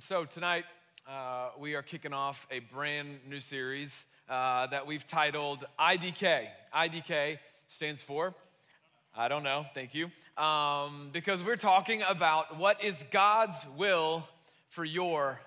so 0.00 0.24
tonight 0.24 0.64
uh, 1.08 1.50
we 1.58 1.74
are 1.74 1.82
kicking 1.82 2.12
off 2.12 2.46
a 2.50 2.58
brand 2.58 3.20
new 3.28 3.40
series 3.40 4.06
uh, 4.28 4.66
that 4.66 4.86
we've 4.86 5.06
titled 5.06 5.64
IDK. 5.78 6.48
IDK 6.74 7.38
stands 7.68 8.02
for 8.02 8.34
I 9.18 9.28
don't 9.28 9.42
know, 9.42 9.64
thank 9.72 9.94
you. 9.94 10.10
Um, 10.36 11.08
because 11.10 11.42
we're 11.42 11.56
talking 11.56 12.02
about 12.02 12.58
what 12.58 12.84
is 12.84 13.02
God's 13.10 13.64
will 13.78 14.28
for 14.68 14.84
your 14.84 15.40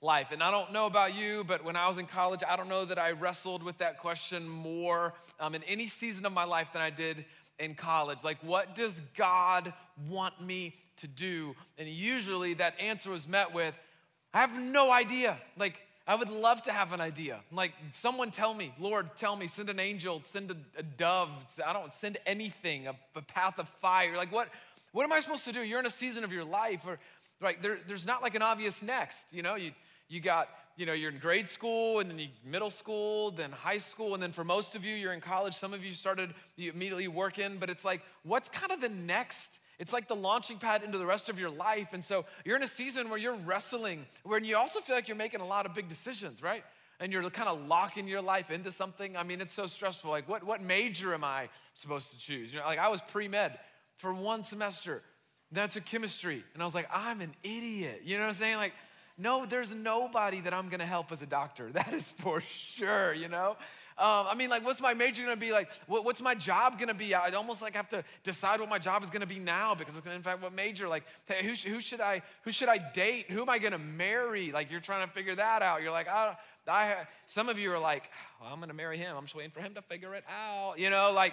life. 0.00 0.30
And 0.30 0.44
I 0.44 0.52
don't 0.52 0.72
know 0.72 0.86
about 0.86 1.16
you, 1.16 1.42
but 1.42 1.64
when 1.64 1.74
I 1.74 1.88
was 1.88 1.98
in 1.98 2.06
college, 2.06 2.42
I 2.48 2.54
don't 2.54 2.68
know 2.68 2.84
that 2.84 3.00
I 3.00 3.10
wrestled 3.10 3.64
with 3.64 3.78
that 3.78 3.98
question 3.98 4.48
more 4.48 5.14
um, 5.40 5.56
in 5.56 5.64
any 5.64 5.88
season 5.88 6.24
of 6.24 6.32
my 6.32 6.44
life 6.44 6.72
than 6.72 6.82
I 6.82 6.90
did 6.90 7.24
in 7.58 7.74
college. 7.74 8.22
Like, 8.22 8.38
what 8.42 8.76
does 8.76 9.02
God 9.16 9.72
want 10.08 10.40
me 10.40 10.74
to 10.98 11.08
do? 11.08 11.56
And 11.78 11.88
usually 11.88 12.54
that 12.54 12.78
answer 12.80 13.10
was 13.10 13.26
met 13.26 13.52
with, 13.52 13.74
I 14.36 14.40
have 14.40 14.60
no 14.60 14.92
idea. 14.92 15.38
Like, 15.56 15.80
I 16.06 16.14
would 16.14 16.28
love 16.28 16.60
to 16.64 16.72
have 16.72 16.92
an 16.92 17.00
idea. 17.00 17.40
Like, 17.50 17.72
someone 17.92 18.30
tell 18.30 18.52
me, 18.52 18.70
Lord, 18.78 19.16
tell 19.16 19.34
me, 19.34 19.46
send 19.46 19.70
an 19.70 19.80
angel, 19.80 20.20
send 20.24 20.50
a, 20.50 20.56
a 20.78 20.82
dove. 20.82 21.30
I 21.66 21.72
don't 21.72 21.90
send 21.90 22.18
anything, 22.26 22.86
a, 22.86 22.94
a, 23.14 23.22
path 23.22 23.58
of 23.58 23.66
fire. 23.66 24.14
Like, 24.14 24.30
what, 24.30 24.48
what 24.92 25.04
am 25.04 25.12
I 25.14 25.20
supposed 25.20 25.46
to 25.46 25.52
do? 25.52 25.62
You're 25.62 25.80
in 25.80 25.86
a 25.86 25.90
season 25.90 26.22
of 26.22 26.34
your 26.34 26.44
life 26.44 26.86
or 26.86 26.98
right, 27.40 27.62
there, 27.62 27.78
there's 27.88 28.06
not 28.06 28.20
like 28.20 28.34
an 28.34 28.42
obvious 28.42 28.82
next. 28.82 29.32
You 29.32 29.40
know, 29.40 29.54
you, 29.54 29.70
you 30.06 30.20
got, 30.20 30.50
you 30.76 30.84
know, 30.84 30.92
you're 30.92 31.10
in 31.10 31.18
grade 31.18 31.48
school 31.48 32.00
and 32.00 32.10
then 32.10 32.18
you, 32.18 32.28
middle 32.44 32.68
school, 32.68 33.30
then 33.30 33.52
high 33.52 33.78
school, 33.78 34.12
and 34.12 34.22
then 34.22 34.32
for 34.32 34.44
most 34.44 34.76
of 34.76 34.84
you, 34.84 34.94
you're 34.94 35.14
in 35.14 35.22
college. 35.22 35.54
Some 35.54 35.72
of 35.72 35.82
you 35.82 35.92
started 35.92 36.34
you 36.56 36.70
immediately 36.70 37.08
working, 37.08 37.56
but 37.58 37.70
it's 37.70 37.86
like, 37.86 38.02
what's 38.22 38.50
kind 38.50 38.70
of 38.70 38.82
the 38.82 38.90
next? 38.90 39.60
It's 39.78 39.92
like 39.92 40.08
the 40.08 40.16
launching 40.16 40.58
pad 40.58 40.82
into 40.82 40.98
the 40.98 41.06
rest 41.06 41.28
of 41.28 41.38
your 41.38 41.50
life. 41.50 41.92
And 41.92 42.04
so 42.04 42.24
you're 42.44 42.56
in 42.56 42.62
a 42.62 42.68
season 42.68 43.10
where 43.10 43.18
you're 43.18 43.36
wrestling, 43.36 44.06
where 44.24 44.40
you 44.40 44.56
also 44.56 44.80
feel 44.80 44.96
like 44.96 45.08
you're 45.08 45.16
making 45.16 45.40
a 45.40 45.46
lot 45.46 45.66
of 45.66 45.74
big 45.74 45.88
decisions, 45.88 46.42
right? 46.42 46.64
And 46.98 47.12
you're 47.12 47.28
kind 47.28 47.48
of 47.48 47.66
locking 47.66 48.08
your 48.08 48.22
life 48.22 48.50
into 48.50 48.72
something. 48.72 49.16
I 49.16 49.22
mean, 49.22 49.42
it's 49.42 49.52
so 49.52 49.66
stressful. 49.66 50.10
Like, 50.10 50.28
what, 50.28 50.44
what 50.44 50.62
major 50.62 51.12
am 51.12 51.24
I 51.24 51.50
supposed 51.74 52.10
to 52.12 52.18
choose? 52.18 52.52
You 52.52 52.60
know, 52.60 52.66
like 52.66 52.78
I 52.78 52.88
was 52.88 53.02
pre 53.02 53.28
med 53.28 53.58
for 53.96 54.14
one 54.14 54.44
semester. 54.44 55.02
Then 55.52 55.64
I 55.64 55.66
took 55.68 55.84
chemistry, 55.84 56.42
and 56.54 56.62
I 56.62 56.64
was 56.64 56.74
like, 56.74 56.88
I'm 56.92 57.20
an 57.20 57.32
idiot. 57.44 58.02
You 58.04 58.16
know 58.16 58.22
what 58.22 58.28
I'm 58.28 58.34
saying? 58.34 58.56
Like, 58.56 58.72
no, 59.18 59.46
there's 59.46 59.72
nobody 59.72 60.40
that 60.40 60.52
I'm 60.52 60.68
gonna 60.68 60.86
help 60.86 61.12
as 61.12 61.22
a 61.22 61.26
doctor. 61.26 61.70
That 61.72 61.92
is 61.92 62.10
for 62.10 62.40
sure, 62.40 63.14
you 63.14 63.28
know? 63.28 63.56
Um, 63.98 64.26
I 64.28 64.34
mean, 64.34 64.50
like, 64.50 64.62
what's 64.62 64.80
my 64.82 64.92
major 64.92 65.22
gonna 65.22 65.36
be? 65.36 65.52
Like, 65.52 65.70
what, 65.86 66.04
what's 66.04 66.20
my 66.20 66.34
job 66.34 66.78
gonna 66.78 66.92
be? 66.92 67.14
I 67.14 67.30
almost 67.30 67.62
like 67.62 67.74
have 67.74 67.88
to 67.90 68.04
decide 68.24 68.60
what 68.60 68.68
my 68.68 68.78
job 68.78 69.02
is 69.02 69.08
gonna 69.08 69.26
be 69.26 69.38
now 69.38 69.74
because 69.74 69.96
it's 69.96 70.06
gonna 70.06 70.36
what 70.36 70.52
major. 70.52 70.86
Like, 70.86 71.04
hey, 71.26 71.42
who, 71.42 71.54
who 71.70 71.80
should 71.80 72.02
I 72.02 72.20
who 72.42 72.52
should 72.52 72.68
I 72.68 72.76
date? 72.76 73.30
Who 73.30 73.40
am 73.40 73.48
I 73.48 73.58
gonna 73.58 73.78
marry? 73.78 74.52
Like, 74.52 74.70
you're 74.70 74.80
trying 74.80 75.06
to 75.06 75.12
figure 75.12 75.34
that 75.36 75.62
out. 75.62 75.80
You're 75.80 75.92
like, 75.92 76.08
I, 76.08 76.36
I 76.68 77.06
some 77.26 77.48
of 77.48 77.58
you 77.58 77.72
are 77.72 77.78
like, 77.78 78.10
well, 78.38 78.52
I'm 78.52 78.60
gonna 78.60 78.74
marry 78.74 78.98
him. 78.98 79.16
I'm 79.16 79.24
just 79.24 79.34
waiting 79.34 79.50
for 79.50 79.60
him 79.60 79.72
to 79.74 79.82
figure 79.82 80.14
it 80.14 80.24
out. 80.28 80.78
You 80.78 80.90
know, 80.90 81.12
like. 81.12 81.32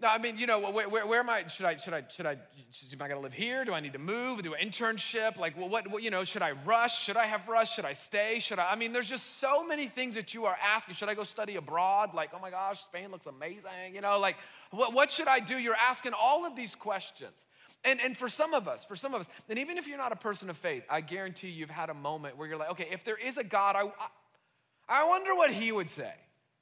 No, 0.00 0.06
I 0.06 0.18
mean, 0.18 0.36
you 0.36 0.46
know, 0.46 0.60
where, 0.60 0.88
where, 0.88 1.04
where, 1.08 1.18
am 1.18 1.28
I? 1.28 1.44
Should 1.48 1.66
I, 1.66 1.76
should 1.76 1.92
I, 1.92 2.04
should 2.08 2.24
I, 2.24 2.32
am 2.32 3.02
I 3.02 3.08
gonna 3.08 3.20
live 3.20 3.34
here? 3.34 3.64
Do 3.64 3.74
I 3.74 3.80
need 3.80 3.94
to 3.94 3.98
move? 3.98 4.40
Do 4.42 4.54
an 4.54 4.70
internship? 4.70 5.38
Like, 5.38 5.58
well, 5.58 5.68
what, 5.68 5.90
what, 5.90 6.04
you 6.04 6.10
know, 6.10 6.22
should 6.22 6.42
I 6.42 6.52
rush? 6.52 7.02
Should 7.02 7.16
I 7.16 7.26
have 7.26 7.48
rush? 7.48 7.74
Should 7.74 7.84
I 7.84 7.94
stay? 7.94 8.38
Should 8.38 8.60
I, 8.60 8.70
I 8.70 8.76
mean, 8.76 8.92
there's 8.92 9.08
just 9.08 9.40
so 9.40 9.66
many 9.66 9.86
things 9.86 10.14
that 10.14 10.34
you 10.34 10.44
are 10.46 10.56
asking. 10.64 10.94
Should 10.94 11.08
I 11.08 11.14
go 11.14 11.24
study 11.24 11.56
abroad? 11.56 12.14
Like, 12.14 12.30
oh 12.32 12.38
my 12.38 12.50
gosh, 12.50 12.80
Spain 12.82 13.10
looks 13.10 13.26
amazing. 13.26 13.92
You 13.92 14.00
know, 14.00 14.20
like, 14.20 14.36
what, 14.70 14.94
what 14.94 15.10
should 15.10 15.26
I 15.26 15.40
do? 15.40 15.58
You're 15.58 15.74
asking 15.74 16.12
all 16.16 16.46
of 16.46 16.54
these 16.54 16.76
questions. 16.76 17.46
And, 17.82 17.98
and 18.00 18.16
for 18.16 18.28
some 18.28 18.54
of 18.54 18.68
us, 18.68 18.84
for 18.84 18.94
some 18.94 19.14
of 19.14 19.22
us, 19.22 19.28
and 19.48 19.58
even 19.58 19.78
if 19.78 19.88
you're 19.88 19.98
not 19.98 20.12
a 20.12 20.16
person 20.16 20.48
of 20.48 20.56
faith, 20.56 20.84
I 20.88 21.00
guarantee 21.00 21.48
you've 21.48 21.70
had 21.70 21.90
a 21.90 21.94
moment 21.94 22.36
where 22.36 22.46
you're 22.46 22.56
like, 22.56 22.70
okay, 22.70 22.86
if 22.92 23.02
there 23.02 23.16
is 23.16 23.36
a 23.36 23.44
God, 23.44 23.74
I, 23.74 23.82
I, 23.82 25.00
I 25.02 25.08
wonder 25.08 25.34
what 25.34 25.50
he 25.50 25.72
would 25.72 25.90
say. 25.90 26.12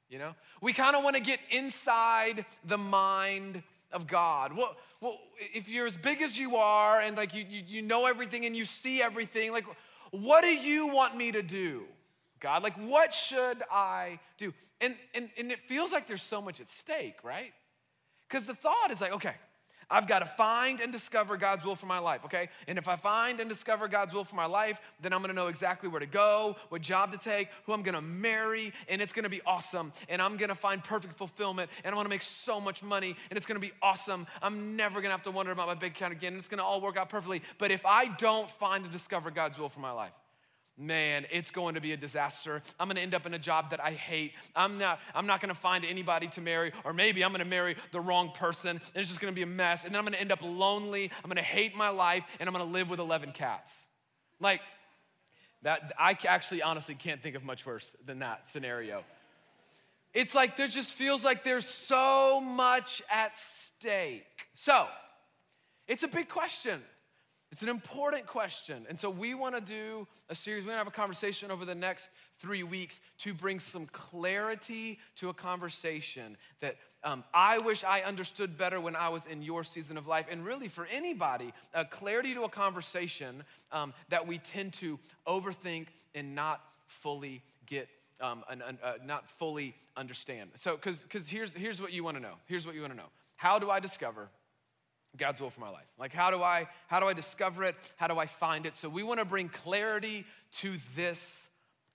You 0.09 0.19
know, 0.19 0.35
we 0.61 0.71
kind 0.73 0.95
of 0.95 1.03
want 1.03 1.17
to 1.17 1.21
get 1.21 1.39
inside 1.49 2.45
the 2.65 2.77
mind 2.77 3.61
of 3.91 4.07
God. 4.07 4.55
Well, 4.55 4.75
well, 5.01 5.19
if 5.53 5.69
you're 5.69 5.85
as 5.85 5.97
big 5.97 6.21
as 6.21 6.37
you 6.37 6.55
are 6.55 6.99
and 6.99 7.17
like 7.17 7.33
you, 7.33 7.45
you, 7.47 7.63
you 7.67 7.81
know 7.81 8.05
everything 8.05 8.45
and 8.45 8.55
you 8.55 8.65
see 8.65 9.01
everything, 9.01 9.51
like, 9.51 9.65
what 10.11 10.41
do 10.41 10.53
you 10.53 10.87
want 10.87 11.17
me 11.17 11.31
to 11.31 11.41
do? 11.41 11.83
God, 12.39 12.63
like, 12.63 12.75
what 12.75 13.13
should 13.13 13.63
I 13.71 14.19
do? 14.37 14.53
And, 14.79 14.95
and, 15.13 15.29
and 15.37 15.51
it 15.51 15.59
feels 15.67 15.91
like 15.91 16.07
there's 16.07 16.21
so 16.21 16.41
much 16.41 16.61
at 16.61 16.69
stake, 16.69 17.23
right? 17.23 17.51
Because 18.27 18.45
the 18.45 18.53
thought 18.53 18.91
is 18.91 19.01
like, 19.01 19.13
okay, 19.13 19.33
I've 19.89 20.07
got 20.07 20.19
to 20.19 20.25
find 20.25 20.81
and 20.81 20.91
discover 20.91 21.37
God's 21.37 21.63
will 21.63 21.75
for 21.75 21.85
my 21.85 21.99
life, 21.99 22.25
okay? 22.25 22.49
And 22.67 22.77
if 22.77 22.89
I 22.89 22.97
find 22.97 23.39
and 23.39 23.49
discover 23.49 23.87
God's 23.87 24.13
will 24.13 24.25
for 24.25 24.35
my 24.35 24.45
life, 24.45 24.81
then 25.01 25.13
I'm 25.13 25.21
gonna 25.21 25.33
know 25.33 25.47
exactly 25.47 25.87
where 25.87 26.01
to 26.01 26.05
go, 26.05 26.57
what 26.69 26.81
job 26.81 27.13
to 27.13 27.17
take, 27.17 27.47
who 27.65 27.73
I'm 27.73 27.83
gonna 27.83 28.01
marry, 28.01 28.73
and 28.89 29.01
it's 29.01 29.13
gonna 29.13 29.29
be 29.29 29.41
awesome. 29.45 29.93
And 30.09 30.21
I'm 30.21 30.35
gonna 30.35 30.55
find 30.55 30.83
perfect 30.83 31.13
fulfillment, 31.13 31.71
and 31.85 31.93
I'm 31.93 31.97
gonna 31.97 32.09
make 32.09 32.23
so 32.23 32.59
much 32.59 32.83
money, 32.83 33.15
and 33.29 33.37
it's 33.37 33.45
gonna 33.45 33.61
be 33.61 33.71
awesome. 33.81 34.27
I'm 34.41 34.75
never 34.75 35.01
gonna 35.01 35.13
have 35.13 35.23
to 35.23 35.31
wonder 35.31 35.53
about 35.53 35.67
my 35.67 35.75
big 35.75 35.93
account 35.93 36.11
again, 36.11 36.33
and 36.33 36.39
it's 36.39 36.49
gonna 36.49 36.63
all 36.63 36.81
work 36.81 36.97
out 36.97 37.07
perfectly. 37.07 37.41
But 37.57 37.71
if 37.71 37.85
I 37.85 38.07
don't 38.07 38.51
find 38.51 38.83
and 38.83 38.91
discover 38.91 39.31
God's 39.31 39.57
will 39.57 39.69
for 39.69 39.79
my 39.79 39.91
life, 39.91 40.11
man, 40.77 41.25
it's 41.31 41.49
going 41.49 41.75
to 41.75 41.81
be 41.81 41.93
a 41.93 41.97
disaster. 41.97 42.61
I'm 42.79 42.87
gonna 42.87 42.99
end 42.99 43.15
up 43.15 43.25
in 43.25 43.33
a 43.33 43.39
job 43.39 43.71
that 43.71 43.83
I 43.83 43.91
hate. 43.91 44.33
I'm 44.55 44.77
not, 44.77 44.99
I'm 45.15 45.25
not 45.25 45.41
gonna 45.41 45.55
find 45.55 45.83
anybody 45.83 46.27
to 46.29 46.41
marry, 46.41 46.71
or 46.83 46.93
maybe 46.93 47.23
I'm 47.23 47.31
gonna 47.31 47.45
marry 47.45 47.75
the 47.91 47.99
wrong 47.99 48.31
person, 48.31 48.69
and 48.69 48.81
it's 48.95 49.09
just 49.09 49.19
gonna 49.19 49.33
be 49.33 49.41
a 49.41 49.47
mess. 49.47 49.85
And 49.85 49.93
then 49.93 49.99
I'm 49.99 50.05
gonna 50.05 50.17
end 50.17 50.31
up 50.31 50.41
lonely. 50.41 51.11
I'm 51.23 51.29
gonna 51.29 51.41
hate 51.41 51.75
my 51.75 51.89
life, 51.89 52.23
and 52.39 52.47
I'm 52.47 52.53
gonna 52.53 52.71
live 52.71 52.89
with 52.89 52.99
11 52.99 53.31
cats. 53.31 53.87
Like, 54.39 54.61
that, 55.63 55.93
I 55.97 56.15
actually 56.27 56.61
honestly 56.61 56.95
can't 56.95 57.21
think 57.21 57.35
of 57.35 57.43
much 57.43 57.65
worse 57.65 57.95
than 58.05 58.19
that 58.19 58.47
scenario. 58.47 59.03
It's 60.13 60.35
like 60.35 60.57
there 60.57 60.67
just 60.67 60.93
feels 60.93 61.25
like 61.25 61.43
there's 61.43 61.67
so 61.67 62.39
much 62.39 63.01
at 63.11 63.37
stake. 63.37 64.47
So, 64.53 64.87
it's 65.87 66.03
a 66.03 66.07
big 66.07 66.29
question. 66.29 66.81
It's 67.51 67.63
an 67.63 67.69
important 67.69 68.27
question. 68.27 68.85
And 68.89 68.99
so 68.99 69.09
we 69.09 69.33
want 69.33 69.55
to 69.55 69.61
do 69.61 70.05
a 70.29 70.35
series, 70.35 70.63
we're 70.63 70.71
going 70.71 70.75
to 70.75 70.79
have 70.79 70.87
a 70.87 70.91
conversation 70.91 71.49
over 71.49 71.63
the 71.63 71.75
next 71.75 72.09
three 72.39 72.63
weeks 72.63 72.99
to 73.19 73.33
bring 73.33 73.59
some 73.59 73.85
clarity 73.85 74.99
to 75.15 75.29
a 75.29 75.33
conversation 75.33 76.35
that 76.59 76.75
um, 77.05 77.23
I 77.33 77.57
wish 77.59 77.85
I 77.85 78.01
understood 78.01 78.57
better 78.57 78.81
when 78.81 78.97
I 78.97 79.07
was 79.09 79.27
in 79.27 79.41
your 79.41 79.63
season 79.63 79.97
of 79.97 80.07
life. 80.07 80.25
And 80.29 80.45
really, 80.45 80.67
for 80.67 80.87
anybody, 80.91 81.53
clarity 81.89 82.33
to 82.33 82.43
a 82.43 82.49
conversation 82.49 83.43
um, 83.71 83.93
that 84.09 84.27
we 84.27 84.39
tend 84.39 84.73
to 84.73 84.99
overthink 85.25 85.87
and 86.13 86.35
not 86.35 86.61
fully 86.87 87.43
get 87.65 87.87
um, 88.19 88.43
and, 88.49 88.61
uh, 88.61 88.93
not 89.05 89.29
fully 89.29 89.75
understand. 89.95 90.49
So, 90.55 90.75
because 90.75 91.29
here's, 91.29 91.53
here's 91.53 91.81
what 91.81 91.93
you 91.93 92.03
want 92.03 92.17
to 92.17 92.21
know. 92.21 92.33
Here's 92.47 92.65
what 92.65 92.75
you 92.75 92.81
want 92.81 92.93
to 92.93 92.97
know. 92.97 93.09
How 93.35 93.59
do 93.59 93.69
I 93.69 93.79
discover 93.79 94.29
God's 95.17 95.41
will 95.41 95.49
for 95.49 95.61
my 95.61 95.69
life. 95.69 95.87
Like 95.97 96.13
how 96.13 96.31
do 96.31 96.41
I 96.41 96.67
how 96.87 96.99
do 96.99 97.07
I 97.07 97.13
discover 97.13 97.63
it? 97.63 97.75
How 97.97 98.07
do 98.07 98.17
I 98.17 98.25
find 98.25 98.65
it? 98.65 98.77
So 98.77 98.89
we 98.89 99.03
want 99.03 99.19
to 99.19 99.25
bring 99.25 99.49
clarity 99.49 100.25
to 100.53 100.75
this 100.95 101.49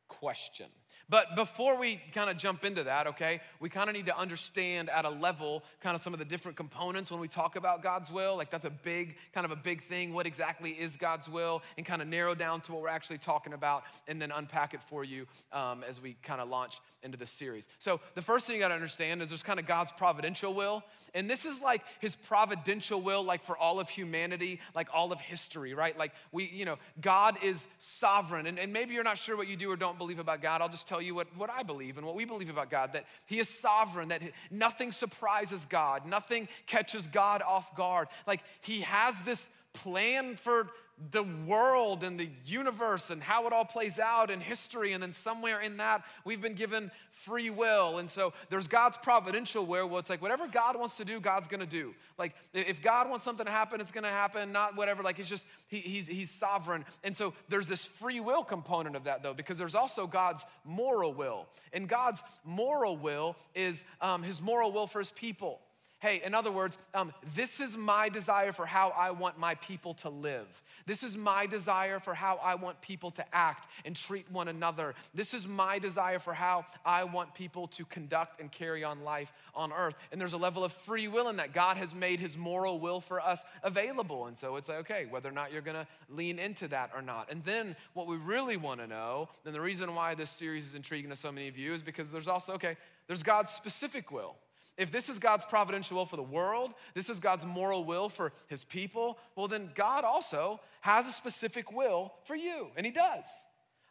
question. 0.09 0.67
But 1.13 1.37
before 1.37 1.77
we 1.77 2.01
kind 2.15 2.31
of 2.31 2.39
jump 2.39 2.65
into 2.65 2.85
that, 2.85 3.07
okay, 3.09 3.43
we 3.61 3.69
kind 3.69 3.91
of 3.91 3.95
need 3.95 4.07
to 4.07 4.17
understand 4.17 4.89
at 4.89 5.05
a 5.05 5.11
level 5.11 5.63
kind 5.83 5.95
of 5.95 6.01
some 6.01 6.15
of 6.15 6.19
the 6.19 6.25
different 6.25 6.57
components 6.57 7.11
when 7.11 7.21
we 7.21 7.29
talk 7.29 7.55
about 7.55 7.83
God's 7.83 8.11
will. 8.11 8.35
Like 8.35 8.49
that's 8.49 8.65
a 8.65 8.71
big, 8.71 9.17
kind 9.35 9.45
of 9.45 9.51
a 9.51 9.57
big 9.57 9.83
thing. 9.83 10.15
What 10.15 10.27
exactly 10.27 10.71
is 10.71 10.97
God's 10.97 11.29
will? 11.29 11.61
And 11.77 11.85
kind 11.85 12.01
of 12.01 12.09
narrow 12.09 12.35
down 12.35 12.63
to 12.63 12.73
what 12.73 12.81
we're 12.81 12.89
actually 12.89 13.19
talking 13.19 13.53
about 13.53 13.85
and 14.09 14.23
then 14.23 14.31
unpack 14.31 14.73
it 14.73 14.83
for 14.83 15.05
you 15.05 15.27
um, 15.53 15.85
as 15.87 16.01
we 16.01 16.17
kind 16.23 16.41
of 16.41 16.49
launch 16.49 16.81
into 17.03 17.19
this 17.19 17.31
series. 17.31 17.69
So 17.79 18.01
the 18.15 18.23
first 18.23 18.47
thing 18.47 18.57
you 18.57 18.63
got 18.63 18.69
to 18.69 18.75
understand 18.75 19.21
is 19.21 19.29
there's 19.29 19.43
kind 19.43 19.61
of 19.61 19.67
God's 19.67 19.93
providential 19.93 20.55
will. 20.55 20.83
And 21.15 21.29
this 21.29 21.45
is 21.45 21.61
like 21.61 21.83
his 22.01 22.17
providential 22.17 23.03
will, 23.03 23.23
like 23.23 23.43
for 23.43 23.59
all 23.59 23.81
of 23.81 23.91
humanity, 23.91 24.61
like 24.75 24.89
all 24.95 25.13
of 25.13 25.21
history, 25.21 25.75
right? 25.75 25.99
Like 25.99 26.13
we, 26.33 26.49
you 26.49 26.65
know, 26.65 26.79
God 27.03 27.37
is 27.43 27.67
sovereign. 27.81 28.47
And, 28.47 28.59
and 28.59 28.73
maybe 28.73 28.95
you're 28.95 29.05
not 29.05 29.19
sure 29.19 29.37
what 29.37 29.47
you 29.47 29.59
do 29.59 29.71
or 29.71 29.77
don't 29.77 29.99
believe 29.99 30.19
about 30.19 30.41
God. 30.41 30.63
I'll 30.63 30.71
just 30.71 30.89
tell 30.89 31.01
you 31.01 31.02
what, 31.11 31.27
what 31.37 31.51
I 31.51 31.63
believe 31.63 31.99
and 31.99 32.07
what 32.07 32.15
we 32.15 32.25
believe 32.25 32.51
about 32.51 32.71
God 32.71 32.93
that 32.93 33.07
He 33.27 33.41
is 33.41 33.49
sovereign, 33.49 34.09
that 34.09 34.23
nothing 34.51 34.93
surprises 34.93 35.67
God, 35.67 36.07
nothing 36.07 36.49
catches 36.67 37.07
God 37.07 37.43
off 37.43 37.75
guard. 37.75 38.09
Like 38.27 38.43
He 38.61 38.83
has 38.83 39.21
this 39.23 39.51
plan 39.73 40.37
for 40.37 40.69
the 41.11 41.23
world 41.23 42.05
and 42.05 42.19
the 42.19 42.31
universe 42.45 43.11
and 43.11 43.23
how 43.23 43.47
it 43.47 43.53
all 43.53 43.65
plays 43.65 43.99
out 43.99 44.31
in 44.31 44.41
history. 44.41 44.93
And 44.93 45.03
then 45.03 45.13
somewhere 45.13 45.61
in 45.61 45.79
that, 45.79 46.05
we've 46.25 46.41
been 46.41 46.55
given 46.55 46.91
free 47.11 47.51
will. 47.51 47.99
And 47.99 48.09
so 48.09 48.33
there's 48.51 48.69
God's 48.69 48.97
providential 48.99 49.67
where 49.67 49.85
it's 49.99 50.11
like 50.11 50.23
whatever 50.23 50.47
God 50.47 50.79
wants 50.79 50.97
to 50.99 51.05
do, 51.05 51.19
God's 51.21 51.49
gonna 51.49 51.67
do. 51.67 51.95
Like 52.19 52.35
if 52.55 52.83
God 52.83 53.09
wants 53.09 53.25
something 53.25 53.47
to 53.47 53.53
happen, 53.53 53.81
it's 53.81 53.91
gonna 53.91 54.11
happen, 54.11 54.53
not 54.53 54.77
whatever. 54.77 55.03
Like 55.03 55.19
it's 55.19 55.29
just, 55.29 55.47
he, 55.69 55.81
he's, 55.81 56.07
he's 56.07 56.31
sovereign. 56.31 56.85
And 57.03 57.17
so 57.17 57.35
there's 57.49 57.69
this 57.69 57.85
free 57.85 58.21
will 58.21 58.45
component 58.45 58.95
of 58.95 59.05
that, 59.05 59.23
though, 59.23 59.35
because 59.35 59.59
there's 59.59 59.75
also 59.75 60.07
God's 60.07 60.45
moral 60.65 61.13
will. 61.13 61.47
And 61.73 61.89
God's 61.89 62.23
moral 62.45 62.97
will 62.97 63.37
is 63.55 63.83
um, 64.01 64.23
his 64.23 64.41
moral 64.41 64.73
will 64.73 64.87
for 64.87 64.99
his 64.99 65.11
people. 65.11 65.61
Hey, 66.03 66.21
in 66.25 66.35
other 66.35 66.51
words, 66.51 66.77
um, 66.95 67.13
this 67.37 67.61
is 67.61 67.77
my 67.77 68.09
desire 68.09 68.51
for 68.51 68.67
how 68.67 68.91
I 68.91 69.13
want 69.13 69.39
my 69.39 69.55
people 69.55 69.95
to 69.95 70.09
live. 70.09 70.49
This 70.85 71.05
is 71.05 71.17
my 71.17 71.47
desire 71.47 72.01
for 72.01 72.13
how 72.13 72.41
I 72.43 72.57
want 72.57 72.81
people 72.81 73.13
to 73.13 73.25
act 73.33 73.69
and 73.85 73.95
treat 73.95 74.29
one 74.29 74.49
another. 74.49 74.97
This 75.15 75.33
is 75.33 75.47
my 75.47 75.79
desire 75.79 76.19
for 76.19 76.35
how 76.35 76.65
I 76.85 77.05
want 77.05 77.35
people 77.35 77.69
to 77.69 77.85
conduct 77.85 78.41
and 78.41 78.51
carry 78.51 78.83
on 78.83 79.05
life 79.05 79.33
on 79.55 79.73
earth. 79.73 79.95
And 80.11 80.21
there's 80.21 80.33
a 80.33 80.39
level 80.39 80.65
of 80.65 80.73
free 80.73 81.07
will 81.07 81.29
in 81.29 81.37
that. 81.37 81.55
God 81.55 81.77
has 81.77 81.95
made 81.95 82.19
his 82.19 82.37
moral 82.37 82.81
will 82.81 83.01
for 83.01 83.21
us 83.21 83.45
available. 83.63 84.27
And 84.27 84.37
so 84.37 84.57
it's 84.57 84.69
like, 84.69 84.79
okay, 84.79 85.07
whether 85.09 85.29
or 85.29 85.33
not 85.33 85.53
you're 85.53 85.63
gonna 85.63 85.87
lean 86.09 86.41
into 86.41 86.67
that 86.69 86.91
or 86.97 87.01
not. 87.01 87.31
And 87.31 87.45
then 87.45 87.77
what 87.95 88.09
we 88.09 88.17
really 88.17 88.57
wanna 88.57 88.89
know, 88.89 89.29
and 89.47 89.55
the 89.55 89.61
reason 89.61 89.95
why 89.95 90.17
this 90.17 90.31
series 90.31 90.67
is 90.67 90.75
intriguing 90.75 91.11
to 91.11 91.17
so 91.17 91.31
many 91.31 91.47
of 91.47 91.57
you 91.57 91.73
is 91.73 91.83
because 91.83 92.11
there's 92.11 92.27
also, 92.27 92.55
okay, 92.55 92.77
there's 93.07 93.23
God's 93.23 93.53
specific 93.53 94.11
will. 94.11 94.35
If 94.77 94.91
this 94.91 95.09
is 95.09 95.19
God's 95.19 95.45
providential 95.45 95.99
will 95.99 96.07
for 96.07 96.17
the 96.17 96.23
world, 96.23 96.73
this 96.95 97.11
is 97.11 97.21
God's 97.21 97.45
moral 97.45 97.85
will 97.85 98.09
for 98.09 98.33
his 98.49 98.65
people, 98.65 99.19
well, 99.37 99.49
then 99.49 99.71
God 99.75 100.05
also 100.05 100.61
has 100.81 101.07
a 101.07 101.13
specific 101.13 101.71
will 101.73 102.13
for 102.25 102.35
you, 102.35 102.69
and 102.77 102.87
he 102.87 102.93
does. 102.93 103.29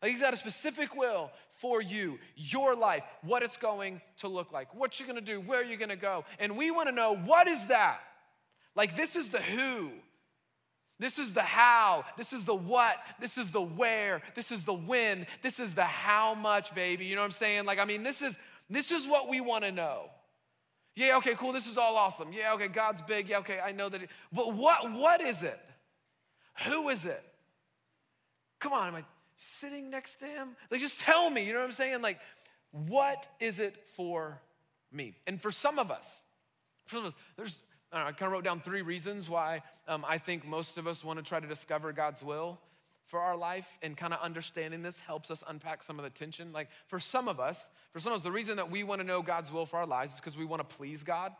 He's 0.03 0.21
got 0.21 0.33
a 0.33 0.37
specific 0.37 0.95
will 0.95 1.31
for 1.49 1.79
you, 1.81 2.17
your 2.35 2.75
life, 2.75 3.03
what 3.21 3.43
it's 3.43 3.57
going 3.57 4.01
to 4.17 4.27
look 4.27 4.51
like, 4.51 4.73
what 4.73 4.99
you're 4.99 5.07
gonna 5.07 5.21
do, 5.21 5.39
where 5.39 5.63
you're 5.63 5.77
gonna 5.77 5.95
go. 5.95 6.25
And 6.39 6.57
we 6.57 6.71
wanna 6.71 6.91
know 6.91 7.15
what 7.15 7.47
is 7.47 7.67
that? 7.67 7.99
Like, 8.75 8.95
this 8.95 9.15
is 9.15 9.29
the 9.29 9.41
who. 9.41 9.91
This 10.97 11.19
is 11.19 11.33
the 11.33 11.41
how. 11.41 12.05
This 12.17 12.31
is 12.33 12.45
the 12.45 12.55
what. 12.55 12.95
This 13.19 13.37
is 13.37 13.51
the 13.51 13.61
where. 13.61 14.21
This 14.35 14.51
is 14.51 14.63
the 14.63 14.73
when. 14.73 15.27
This 15.41 15.59
is 15.59 15.75
the 15.75 15.83
how 15.83 16.35
much, 16.35 16.73
baby. 16.73 17.05
You 17.05 17.15
know 17.15 17.21
what 17.21 17.25
I'm 17.25 17.31
saying? 17.31 17.65
Like, 17.65 17.79
I 17.79 17.85
mean, 17.85 18.03
this 18.03 18.21
is 18.21 18.37
this 18.69 18.91
is 18.91 19.07
what 19.07 19.27
we 19.27 19.41
want 19.41 19.65
to 19.65 19.71
know. 19.71 20.09
Yeah, 20.95 21.17
okay, 21.17 21.35
cool. 21.35 21.53
This 21.53 21.67
is 21.67 21.77
all 21.77 21.95
awesome. 21.95 22.33
Yeah, 22.33 22.53
okay, 22.53 22.67
God's 22.67 23.01
big. 23.01 23.29
Yeah, 23.29 23.39
okay, 23.39 23.59
I 23.59 23.71
know 23.71 23.89
that. 23.89 24.01
But 24.31 24.53
what 24.53 24.91
what 24.91 25.21
is 25.21 25.43
it? 25.43 25.59
Who 26.65 26.89
is 26.89 27.05
it? 27.05 27.23
Come 28.59 28.73
on, 28.73 28.87
am 28.87 28.95
I 28.95 29.03
sitting 29.37 29.89
next 29.89 30.15
to 30.15 30.25
him? 30.25 30.49
Like, 30.69 30.81
just 30.81 30.99
tell 30.99 31.29
me. 31.29 31.45
You 31.45 31.53
know 31.53 31.59
what 31.59 31.65
I'm 31.65 31.71
saying? 31.71 32.01
Like, 32.01 32.19
what 32.71 33.27
is 33.39 33.59
it 33.59 33.75
for 33.95 34.41
me? 34.91 35.15
And 35.25 35.41
for 35.41 35.51
some 35.51 35.79
of 35.79 35.91
us, 35.91 36.23
for 36.85 36.97
some 36.97 37.05
of 37.05 37.13
us, 37.13 37.19
there's 37.37 37.61
I, 37.91 37.99
know, 37.99 38.05
I 38.07 38.11
kind 38.11 38.27
of 38.27 38.31
wrote 38.33 38.43
down 38.43 38.61
three 38.61 38.81
reasons 38.81 39.29
why 39.29 39.63
um, 39.87 40.05
I 40.07 40.17
think 40.17 40.45
most 40.45 40.77
of 40.77 40.87
us 40.87 41.03
want 41.03 41.19
to 41.19 41.23
try 41.23 41.39
to 41.39 41.47
discover 41.47 41.91
God's 41.91 42.23
will 42.23 42.59
for 43.11 43.19
our 43.19 43.35
life 43.35 43.77
and 43.81 43.97
kind 43.97 44.13
of 44.13 44.21
understanding 44.21 44.81
this 44.81 45.01
helps 45.01 45.29
us 45.29 45.43
unpack 45.45 45.83
some 45.83 45.99
of 45.99 46.03
the 46.03 46.09
tension. 46.09 46.53
Like 46.53 46.69
for 46.87 46.97
some 46.97 47.27
of 47.27 47.41
us 47.41 47.69
for 47.91 47.99
some 47.99 48.13
of 48.13 48.17
us 48.17 48.23
the 48.23 48.31
reason 48.31 48.55
that 48.55 48.71
we 48.71 48.83
want 48.83 49.01
to 49.01 49.05
know 49.05 49.21
god's 49.21 49.51
will 49.51 49.65
for 49.65 49.77
our 49.77 49.85
lives 49.85 50.13
is 50.13 50.19
because 50.21 50.37
we 50.37 50.45
want 50.45 50.67
to 50.67 50.75
please 50.77 51.03
god. 51.03 51.33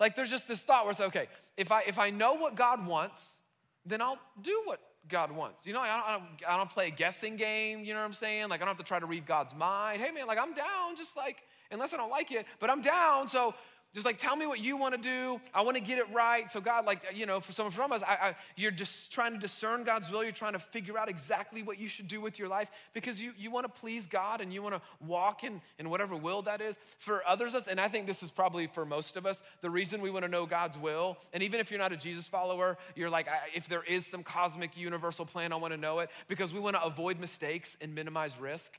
Like 0.00 0.16
there's 0.16 0.28
just 0.28 0.48
this 0.48 0.62
thought 0.62 0.84
where 0.84 0.90
it's 0.90 1.00
okay 1.00 1.28
if 1.56 1.70
i 1.70 1.82
if 1.86 2.00
i 2.00 2.10
know 2.10 2.34
what 2.34 2.56
god 2.56 2.84
wants 2.84 3.38
then 3.86 4.02
i'll 4.02 4.18
do 4.42 4.62
what 4.64 4.80
god 5.08 5.30
wants. 5.30 5.64
You 5.64 5.72
know 5.72 5.80
i 5.80 5.86
don't, 5.86 6.06
I 6.06 6.12
don't, 6.12 6.24
I 6.48 6.56
don't 6.56 6.70
play 6.70 6.88
a 6.88 6.90
guessing 6.90 7.36
game 7.36 7.84
you 7.84 7.94
know 7.94 8.00
what 8.00 8.06
i'm 8.06 8.12
saying? 8.12 8.48
Like 8.48 8.60
i 8.60 8.64
don't 8.64 8.74
have 8.76 8.84
to 8.84 8.88
try 8.88 8.98
to 8.98 9.06
read 9.06 9.24
god's 9.24 9.54
mind. 9.54 10.02
Hey 10.02 10.10
man 10.10 10.26
like 10.26 10.38
i'm 10.38 10.52
down 10.52 10.96
just 10.96 11.16
like 11.16 11.44
unless 11.70 11.94
i 11.94 11.96
don't 11.96 12.10
like 12.10 12.32
it 12.32 12.44
but 12.58 12.70
i'm 12.70 12.82
down 12.82 13.28
so 13.28 13.54
just 13.94 14.04
like 14.04 14.18
tell 14.18 14.34
me 14.34 14.44
what 14.44 14.58
you 14.58 14.76
want 14.76 14.94
to 14.94 15.00
do. 15.00 15.40
I 15.54 15.62
want 15.62 15.76
to 15.76 15.82
get 15.82 15.98
it 15.98 16.12
right. 16.12 16.50
So 16.50 16.60
God, 16.60 16.84
like 16.84 17.04
you 17.14 17.26
know, 17.26 17.38
for 17.38 17.52
some 17.52 17.70
from 17.70 17.92
us, 17.92 18.02
I, 18.02 18.12
I, 18.12 18.36
you're 18.56 18.72
just 18.72 19.12
trying 19.12 19.32
to 19.32 19.38
discern 19.38 19.84
God's 19.84 20.10
will. 20.10 20.24
You're 20.24 20.32
trying 20.32 20.54
to 20.54 20.58
figure 20.58 20.98
out 20.98 21.08
exactly 21.08 21.62
what 21.62 21.78
you 21.78 21.86
should 21.86 22.08
do 22.08 22.20
with 22.20 22.38
your 22.38 22.48
life 22.48 22.70
because 22.92 23.22
you 23.22 23.32
you 23.38 23.52
want 23.52 23.72
to 23.72 23.80
please 23.80 24.08
God 24.08 24.40
and 24.40 24.52
you 24.52 24.62
want 24.62 24.74
to 24.74 24.82
walk 25.06 25.44
in 25.44 25.60
in 25.78 25.88
whatever 25.90 26.16
will 26.16 26.42
that 26.42 26.60
is. 26.60 26.76
For 26.98 27.22
others, 27.26 27.54
us, 27.54 27.68
and 27.68 27.80
I 27.80 27.86
think 27.86 28.06
this 28.06 28.22
is 28.22 28.32
probably 28.32 28.66
for 28.66 28.84
most 28.84 29.16
of 29.16 29.26
us, 29.26 29.42
the 29.60 29.70
reason 29.70 30.00
we 30.00 30.10
want 30.10 30.24
to 30.24 30.30
know 30.30 30.44
God's 30.44 30.76
will. 30.76 31.16
And 31.32 31.42
even 31.42 31.60
if 31.60 31.70
you're 31.70 31.80
not 31.80 31.92
a 31.92 31.96
Jesus 31.96 32.26
follower, 32.26 32.76
you're 32.96 33.10
like, 33.10 33.28
if 33.54 33.68
there 33.68 33.84
is 33.84 34.06
some 34.06 34.24
cosmic 34.24 34.76
universal 34.76 35.24
plan, 35.24 35.52
I 35.52 35.56
want 35.56 35.72
to 35.72 35.78
know 35.78 36.00
it 36.00 36.10
because 36.26 36.52
we 36.52 36.58
want 36.58 36.74
to 36.74 36.82
avoid 36.82 37.20
mistakes 37.20 37.76
and 37.80 37.94
minimize 37.94 38.38
risk. 38.40 38.78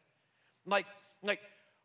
Like 0.66 0.86
like 1.24 1.40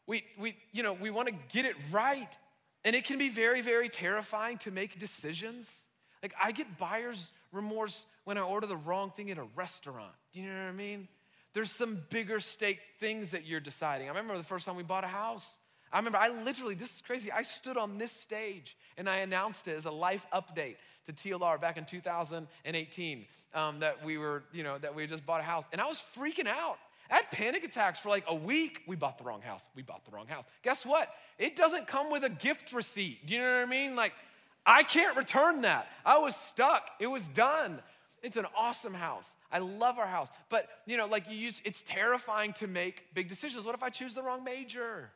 we 0.07 0.25
we 0.39 0.57
you 0.73 0.83
know 0.83 0.95
we 0.95 1.11
want 1.11 1.29
to 1.29 1.35
get 1.53 1.65
it 1.65 1.77
right 1.93 2.39
and 2.85 2.97
it 2.97 3.05
can 3.05 3.19
be 3.19 3.29
very, 3.29 3.61
very 3.61 3.89
terrifying 3.89 4.59
to 4.59 4.71
make 4.71 4.99
decisions. 4.99 5.89
Like, 6.23 6.35
I 6.43 6.53
get 6.53 6.79
buyer's 6.79 7.33
remorse 7.53 8.07
when 8.25 8.39
I 8.39 8.43
order 8.43 8.67
the 8.67 8.77
wrong 8.77 9.11
thing 9.11 9.31
at 9.31 9.39
a 9.39 9.47
restaurant. 9.55 10.13
Do 10.33 10.41
you 10.41 10.47
know 10.47 10.55
what 10.55 10.69
I 10.69 10.73
mean? 10.73 11.09
There's 11.53 11.71
some 11.71 12.01
bigger 12.11 12.41
stake 12.41 12.81
things 12.99 13.33
that 13.33 13.45
you're 13.47 13.61
deciding. 13.61 14.07
I 14.07 14.11
remember 14.11 14.37
the 14.37 14.45
first 14.45 14.67
time 14.67 14.77
we 14.77 14.83
bought 14.83 15.05
a 15.05 15.09
house. 15.09 15.59
I 15.93 15.99
remember 15.99 16.19
I 16.19 16.29
literally, 16.29 16.75
this 16.75 16.95
is 16.95 17.01
crazy, 17.01 17.33
I 17.33 17.43
stood 17.43 17.77
on 17.77 17.99
this 17.99 18.13
stage 18.13 18.77
and 18.97 19.09
I 19.09 19.17
announced 19.17 19.67
it 19.67 19.75
as 19.75 19.87
a 19.87 19.91
life 19.91 20.25
update 20.33 20.77
to 21.07 21.13
TLR 21.13 21.61
back 21.61 21.77
in 21.77 21.85
2018 21.85 23.27
um, 23.55 23.81
that 23.81 24.05
we 24.05 24.17
were, 24.17 24.45
you 24.53 24.63
know, 24.63 24.79
that 24.79 24.95
we 24.95 25.07
just 25.07 25.27
bought 25.27 25.41
a 25.41 25.45
house. 25.45 25.67
And 25.73 25.81
I 25.81 25.87
was 25.87 26.01
freaking 26.17 26.47
out. 26.47 26.79
Had 27.11 27.29
panic 27.33 27.65
attacks 27.65 27.99
for 27.99 28.09
like 28.09 28.25
a 28.29 28.35
week. 28.35 28.83
We 28.87 28.95
bought 28.95 29.19
the 29.19 29.25
wrong 29.25 29.43
house. 29.43 29.69
We 29.75 29.83
bought 29.83 30.05
the 30.05 30.13
wrong 30.13 30.29
house. 30.29 30.45
Guess 30.63 30.87
what? 30.87 31.13
It 31.39 31.57
doesn't 31.57 31.89
come 31.89 32.11
with 32.11 32.23
a 32.23 32.31
gift 32.31 32.73
receipt. 32.73 33.27
Do 33.27 33.35
you 33.35 33.41
know 33.41 33.53
what 33.53 33.63
I 33.63 33.65
mean? 33.67 33.97
Like, 33.97 34.13
I 34.65 34.85
can't 34.85 35.17
return 35.17 35.63
that. 35.63 35.89
I 36.07 36.19
was 36.19 36.37
stuck. 36.37 36.89
It 37.01 37.09
was 37.09 37.27
done. 37.27 37.83
It's 38.23 38.37
an 38.37 38.47
awesome 38.57 38.95
house. 38.95 39.35
I 39.51 39.59
love 39.59 39.99
our 39.99 40.07
house. 40.07 40.29
But, 40.51 40.69
you 40.87 40.97
know, 40.97 41.07
like 41.07 41.29
you 41.29 41.37
use, 41.37 41.61
it's 41.65 41.83
terrifying 41.83 42.53
to 42.55 42.69
make 42.69 43.13
big 43.13 43.29
decisions. 43.29 43.67
What 43.67 43.75
if 43.75 43.83
I 43.83 43.91
choose 43.91 44.15
the 44.15 44.23
wrong 44.23 44.45
major? 44.45 45.11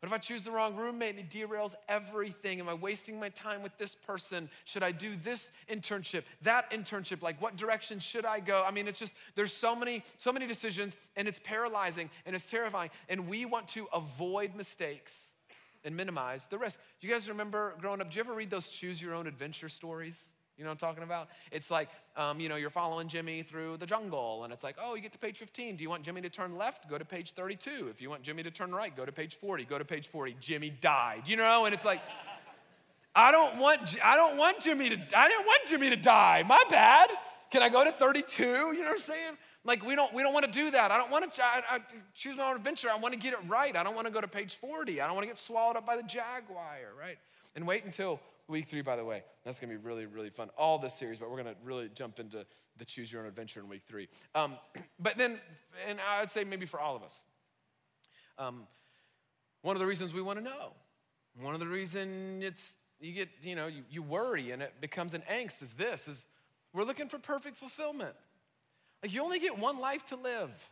What 0.00 0.08
if 0.08 0.12
I 0.12 0.18
choose 0.18 0.44
the 0.44 0.50
wrong 0.50 0.76
roommate 0.76 1.16
and 1.16 1.20
it 1.20 1.30
derails 1.30 1.74
everything? 1.88 2.60
Am 2.60 2.68
I 2.68 2.74
wasting 2.74 3.18
my 3.18 3.30
time 3.30 3.62
with 3.62 3.76
this 3.78 3.94
person? 3.94 4.50
Should 4.64 4.82
I 4.82 4.92
do 4.92 5.16
this 5.16 5.52
internship, 5.70 6.24
that 6.42 6.70
internship? 6.70 7.22
Like 7.22 7.40
what 7.40 7.56
direction 7.56 7.98
should 7.98 8.26
I 8.26 8.40
go? 8.40 8.62
I 8.66 8.70
mean, 8.72 8.88
it's 8.88 8.98
just 8.98 9.16
there's 9.34 9.54
so 9.54 9.74
many 9.74 10.02
so 10.18 10.32
many 10.32 10.46
decisions 10.46 10.94
and 11.16 11.26
it's 11.26 11.40
paralyzing 11.42 12.10
and 12.26 12.36
it's 12.36 12.48
terrifying 12.48 12.90
and 13.08 13.26
we 13.26 13.46
want 13.46 13.68
to 13.68 13.88
avoid 13.92 14.54
mistakes 14.54 15.32
and 15.82 15.96
minimize 15.96 16.46
the 16.46 16.58
risk. 16.58 16.78
Do 17.00 17.06
you 17.06 17.12
guys 17.12 17.28
remember 17.28 17.74
growing 17.80 18.00
up? 18.02 18.08
Did 18.08 18.16
you 18.16 18.20
ever 18.20 18.34
read 18.34 18.50
those 18.50 18.68
choose 18.68 19.00
your 19.00 19.14
own 19.14 19.26
adventure 19.26 19.70
stories? 19.70 20.34
You 20.56 20.64
know 20.64 20.70
what 20.70 20.82
I'm 20.82 20.88
talking 20.88 21.02
about? 21.02 21.28
It's 21.52 21.70
like, 21.70 21.90
um, 22.16 22.40
you 22.40 22.48
know, 22.48 22.56
you're 22.56 22.70
following 22.70 23.08
Jimmy 23.08 23.42
through 23.42 23.76
the 23.76 23.84
jungle, 23.84 24.44
and 24.44 24.52
it's 24.52 24.64
like, 24.64 24.76
oh, 24.82 24.94
you 24.94 25.02
get 25.02 25.12
to 25.12 25.18
page 25.18 25.38
15. 25.38 25.76
Do 25.76 25.82
you 25.82 25.90
want 25.90 26.02
Jimmy 26.02 26.22
to 26.22 26.30
turn 26.30 26.56
left? 26.56 26.88
Go 26.88 26.96
to 26.96 27.04
page 27.04 27.32
32. 27.32 27.88
If 27.90 28.00
you 28.00 28.08
want 28.08 28.22
Jimmy 28.22 28.42
to 28.42 28.50
turn 28.50 28.74
right, 28.74 28.96
go 28.96 29.04
to 29.04 29.12
page 29.12 29.34
40. 29.34 29.64
Go 29.64 29.78
to 29.78 29.84
page 29.84 30.08
40. 30.08 30.36
Jimmy 30.40 30.70
died. 30.70 31.28
You 31.28 31.36
know, 31.36 31.66
and 31.66 31.74
it's 31.74 31.84
like, 31.84 32.00
I 33.14 33.32
don't 33.32 33.58
want, 33.58 33.96
I 34.02 34.16
don't 34.16 34.36
want 34.36 34.60
Jimmy 34.60 34.88
to, 34.90 34.96
I 35.16 35.28
didn't 35.28 35.46
want 35.46 35.66
Jimmy 35.66 35.90
to 35.90 35.96
die. 35.96 36.42
My 36.46 36.62
bad. 36.70 37.10
Can 37.50 37.62
I 37.62 37.68
go 37.68 37.84
to 37.84 37.92
32? 37.92 38.42
You 38.42 38.72
know 38.72 38.80
what 38.80 38.90
I'm 38.90 38.98
saying? 38.98 39.32
Like 39.64 39.84
we 39.84 39.96
don't, 39.96 40.12
we 40.14 40.22
don't 40.22 40.32
want 40.32 40.46
to 40.46 40.52
do 40.52 40.70
that. 40.70 40.90
I 40.90 40.96
don't 40.96 41.10
want 41.10 41.32
to 41.32 41.44
I, 41.44 41.62
I 41.70 41.78
choose 42.14 42.36
my 42.36 42.50
own 42.50 42.56
adventure. 42.56 42.88
I 42.90 42.96
want 42.96 43.14
to 43.14 43.20
get 43.20 43.32
it 43.32 43.38
right. 43.48 43.74
I 43.76 43.82
don't 43.82 43.94
want 43.94 44.06
to 44.06 44.12
go 44.12 44.20
to 44.20 44.28
page 44.28 44.56
40. 44.56 45.00
I 45.00 45.06
don't 45.06 45.14
want 45.14 45.24
to 45.24 45.28
get 45.28 45.38
swallowed 45.38 45.76
up 45.76 45.86
by 45.86 45.96
the 45.96 46.02
jaguar, 46.02 46.76
right? 46.98 47.18
And 47.54 47.66
wait 47.66 47.84
until 47.84 48.20
week 48.48 48.66
three, 48.66 48.82
by 48.82 48.96
the 48.96 49.04
way. 49.04 49.22
That's 49.44 49.58
going 49.58 49.70
to 49.70 49.78
be 49.78 49.84
really, 49.84 50.06
really 50.06 50.30
fun. 50.30 50.50
All 50.56 50.78
this 50.78 50.94
series, 50.94 51.18
but 51.18 51.30
we're 51.30 51.42
going 51.42 51.54
to 51.54 51.60
really 51.64 51.88
jump 51.94 52.18
into 52.20 52.46
the 52.78 52.84
choose 52.84 53.10
your 53.10 53.22
own 53.22 53.28
adventure 53.28 53.60
in 53.60 53.68
week 53.68 53.82
three. 53.86 54.08
Um, 54.34 54.56
but 54.98 55.16
then, 55.16 55.38
and 55.88 55.98
I 56.00 56.20
would 56.20 56.30
say 56.30 56.44
maybe 56.44 56.66
for 56.66 56.80
all 56.80 56.96
of 56.96 57.02
us, 57.02 57.24
um, 58.38 58.66
one 59.62 59.76
of 59.76 59.80
the 59.80 59.86
reasons 59.86 60.12
we 60.12 60.22
want 60.22 60.38
to 60.38 60.44
know, 60.44 60.72
one 61.40 61.54
of 61.54 61.60
the 61.60 61.66
reasons 61.66 62.44
it's 62.44 62.76
you 63.00 63.12
get, 63.12 63.28
you 63.42 63.54
know, 63.54 63.66
you, 63.66 63.82
you 63.90 64.02
worry 64.02 64.52
and 64.52 64.62
it 64.62 64.74
becomes 64.80 65.12
an 65.12 65.22
angst 65.30 65.62
is 65.62 65.74
this 65.74 66.08
is 66.08 66.26
we're 66.72 66.84
looking 66.84 67.08
for 67.08 67.18
perfect 67.18 67.56
fulfillment. 67.56 68.14
Like 69.02 69.12
you 69.12 69.22
only 69.22 69.38
get 69.38 69.58
one 69.58 69.80
life 69.80 70.06
to 70.06 70.16
live. 70.16 70.70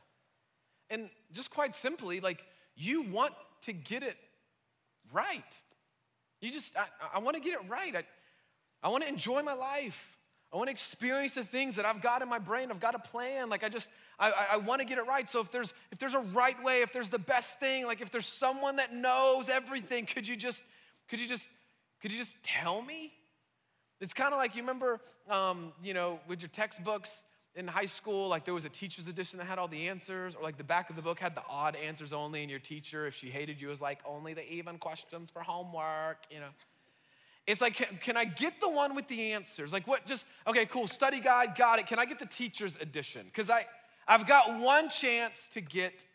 And 0.91 1.09
just 1.33 1.51
quite 1.51 1.75
simply, 1.75 2.21
like 2.21 2.45
you 2.77 3.03
want 3.03 3.35
to 3.63 3.73
get 3.73 4.03
it 4.03 4.17
right. 5.13 5.61
You 6.45 6.51
just, 6.51 6.77
I, 6.77 6.85
I 7.15 7.19
want 7.21 7.37
to 7.37 7.43
get 7.43 7.55
it 7.55 7.61
right. 7.69 7.97
I, 7.97 8.05
I 8.83 8.89
want 8.89 9.03
to 9.03 9.09
enjoy 9.09 9.41
my 9.43 9.55
life. 9.55 10.19
I 10.53 10.57
want 10.57 10.69
to 10.69 10.73
experience 10.73 11.33
the 11.35 11.43
things 11.43 11.77
that 11.77 11.87
I've 11.87 12.03
got 12.03 12.21
in 12.21 12.29
my 12.29 12.39
brain. 12.39 12.71
I've 12.71 12.81
got 12.81 12.95
a 12.95 12.99
plan. 12.99 13.49
Like 13.49 13.65
I 13.65 13.71
just, 13.71 13.89
I, 14.19 14.49
I 14.53 14.57
want 14.59 14.83
to 14.83 14.85
get 14.85 14.99
it 14.99 15.07
right. 15.07 15.29
So 15.29 15.41
if 15.41 15.51
there's, 15.51 15.73
if 15.91 15.99
there's 15.99 16.13
a 16.13 16.21
right 16.21 16.63
way, 16.63 16.83
if 16.83 16.93
there's 16.93 17.09
the 17.09 17.19
best 17.19 17.59
thing, 17.61 17.87
like 17.87 18.03
if 18.03 18.11
there's 18.11 18.27
someone 18.27 18.77
that 18.77 18.93
knows 18.93 19.49
everything, 19.49 20.05
could 20.05 20.29
you 20.29 20.37
just, 20.37 20.63
could 21.09 21.19
you 21.19 21.27
just, 21.27 21.49
could 22.03 22.13
you 22.13 22.19
just 22.19 22.37
tell 22.43 22.83
me? 22.83 23.15
It's 24.03 24.13
kind 24.13 24.35
of 24.35 24.39
like 24.39 24.55
you 24.55 24.61
remember, 24.61 25.01
um, 25.31 25.73
you 25.83 25.95
know, 25.95 26.21
with 26.29 26.43
your 26.43 26.51
textbooks 26.51 27.25
in 27.57 27.69
high 27.69 27.85
school, 27.85 28.29
like 28.29 28.45
there 28.45 28.55
was 28.55 28.65
a 28.65 28.69
teacher's 28.69 29.07
edition 29.07 29.39
that 29.39 29.45
had 29.47 29.59
all 29.59 29.69
the 29.69 29.89
answers, 29.89 30.35
or 30.35 30.43
like 30.43 30.57
the 30.57 30.65
back 30.65 30.91
of 30.91 30.97
the 30.97 31.03
book 31.03 31.21
had 31.21 31.35
the 31.35 31.43
odd 31.49 31.77
answers 31.77 32.13
only, 32.13 32.43
and 32.43 32.51
your 32.51 32.61
teacher, 32.61 33.07
if 33.07 33.15
she 33.15 33.31
hated 33.31 33.61
you, 33.61 33.69
was 33.69 33.81
like, 33.81 34.01
only 34.05 34.35
the 34.35 34.51
even 34.53 34.79
questions 34.79 35.31
for 35.31 35.41
homework, 35.41 36.19
you 36.31 36.41
know. 36.41 36.49
It's 37.47 37.61
like, 37.61 37.75
can, 37.75 37.99
can, 38.01 38.17
I 38.17 38.25
get 38.25 38.61
the 38.61 38.71
one 38.71 38.95
with 38.95 39.07
the 39.07 39.33
answers? 39.33 39.73
Like, 39.73 39.87
what, 39.87 40.07
just, 40.07 40.27
okay, 40.47 40.65
cool, 40.67 40.87
study 40.87 41.21
guide, 41.21 41.55
got 41.57 41.79
it. 41.79 41.87
Can 41.87 41.99
I 41.99 42.07
get 42.07 42.19
the 42.19 42.27
teacher's 42.27 42.77
edition? 42.77 43.27
Because 43.27 43.51
I, 43.51 43.67
I've 44.09 44.27
got 44.27 44.59
one 44.59 44.89
chance 44.89 45.47
to 45.53 45.61
get 45.61 46.07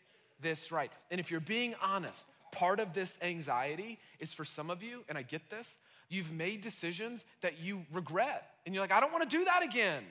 this 0.42 0.72
right. 0.72 0.90
And 1.10 1.20
if 1.20 1.30
you're 1.30 1.40
being 1.40 1.74
honest, 1.80 2.26
part 2.50 2.80
of 2.80 2.94
this 2.94 3.16
anxiety 3.22 3.98
is 4.18 4.34
for 4.34 4.44
some 4.44 4.70
of 4.70 4.82
you, 4.82 5.04
and 5.08 5.16
I 5.16 5.22
get 5.22 5.48
this, 5.50 5.78
you've 6.08 6.32
made 6.32 6.60
decisions 6.60 7.24
that 7.42 7.60
you 7.60 7.86
regret. 7.92 8.50
And 8.66 8.74
you're 8.74 8.82
like, 8.82 8.92
I 8.92 9.00
don't 9.00 9.12
want 9.12 9.28
to 9.28 9.36
do 9.36 9.44
that 9.44 9.62
again. 9.62 10.02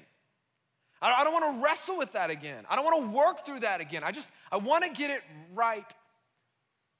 I 1.01 1.23
don't 1.23 1.33
want 1.33 1.55
to 1.55 1.63
wrestle 1.63 1.97
with 1.97 2.11
that 2.13 2.29
again. 2.29 2.65
I 2.69 2.75
don't 2.75 2.85
want 2.85 3.03
to 3.03 3.17
work 3.17 3.45
through 3.45 3.61
that 3.61 3.79
again. 3.79 4.03
I 4.03 4.11
just, 4.11 4.29
I 4.51 4.57
want 4.57 4.83
to 4.83 4.91
get 4.91 5.09
it 5.11 5.21
right 5.53 5.93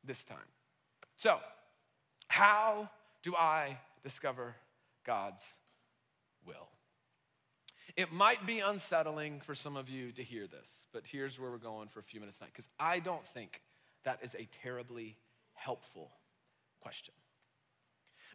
this 0.03 0.23
time. 0.23 0.37
So, 1.17 1.39
how 2.27 2.89
do 3.23 3.35
I 3.35 3.77
discover 4.03 4.55
God's 5.05 5.43
will? 6.45 6.69
It 7.97 8.13
might 8.13 8.47
be 8.47 8.59
unsettling 8.59 9.41
for 9.41 9.53
some 9.53 9.75
of 9.75 9.89
you 9.89 10.13
to 10.13 10.23
hear 10.23 10.47
this, 10.47 10.85
but 10.93 11.03
here's 11.05 11.37
where 11.37 11.51
we're 11.51 11.57
going 11.57 11.89
for 11.89 11.99
a 11.99 12.03
few 12.03 12.21
minutes 12.21 12.37
tonight, 12.37 12.51
because 12.53 12.69
I 12.79 12.99
don't 12.99 13.25
think 13.25 13.61
that 14.03 14.19
is 14.23 14.35
a 14.35 14.47
terribly 14.63 15.17
helpful 15.53 16.11
question. 16.79 17.13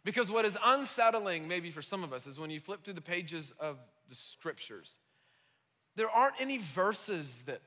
Because 0.03 0.29
what 0.29 0.45
is 0.45 0.55
unsettling, 0.63 1.47
maybe 1.47 1.71
for 1.71 1.81
some 1.81 2.03
of 2.03 2.13
us, 2.13 2.27
is 2.27 2.39
when 2.39 2.51
you 2.51 2.59
flip 2.59 2.83
through 2.83 2.93
the 2.93 3.01
pages 3.01 3.55
of 3.59 3.79
the 4.07 4.13
scriptures, 4.13 4.99
there 5.95 6.09
aren't 6.09 6.39
any 6.39 6.57
verses 6.57 7.43
that 7.45 7.61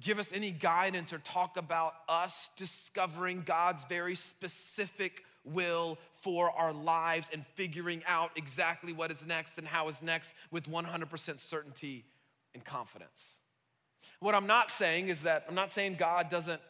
give 0.00 0.18
us 0.18 0.32
any 0.32 0.50
guidance 0.50 1.12
or 1.12 1.18
talk 1.18 1.56
about 1.56 1.94
us 2.08 2.50
discovering 2.56 3.42
God's 3.44 3.84
very 3.84 4.14
specific 4.14 5.24
will 5.44 5.98
for 6.20 6.50
our 6.50 6.72
lives 6.72 7.30
and 7.32 7.44
figuring 7.54 8.02
out 8.06 8.30
exactly 8.36 8.92
what 8.92 9.10
is 9.10 9.26
next 9.26 9.58
and 9.58 9.66
how 9.66 9.88
is 9.88 10.02
next 10.02 10.34
with 10.50 10.68
100% 10.68 11.38
certainty 11.38 12.04
and 12.54 12.64
confidence. 12.64 13.38
What 14.20 14.34
I'm 14.34 14.46
not 14.46 14.70
saying 14.70 15.08
is 15.08 15.22
that 15.22 15.44
I'm 15.48 15.54
not 15.54 15.70
saying 15.70 15.96
God 15.98 16.28
doesn't 16.28 16.60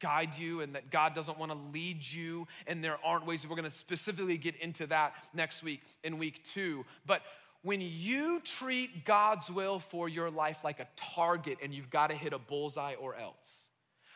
guide 0.00 0.36
you 0.36 0.60
and 0.60 0.74
that 0.74 0.90
God 0.90 1.14
doesn't 1.14 1.38
want 1.38 1.52
to 1.52 1.58
lead 1.72 2.04
you, 2.04 2.48
and 2.66 2.82
there 2.82 2.96
aren't 3.04 3.26
ways 3.26 3.46
we're 3.46 3.56
going 3.56 3.70
to 3.70 3.76
specifically 3.76 4.38
get 4.38 4.56
into 4.56 4.86
that 4.86 5.12
next 5.34 5.62
week 5.62 5.82
in 6.02 6.18
week 6.18 6.42
two. 6.44 6.84
But 7.06 7.22
when 7.62 7.80
you 7.80 8.40
treat 8.40 9.04
God's 9.04 9.50
will 9.50 9.78
for 9.78 10.08
your 10.08 10.30
life 10.30 10.64
like 10.64 10.80
a 10.80 10.86
target 10.96 11.58
and 11.62 11.74
you've 11.74 11.90
got 11.90 12.08
to 12.08 12.16
hit 12.16 12.32
a 12.32 12.38
bullseye 12.38 12.94
or 12.94 13.14
else, 13.16 13.68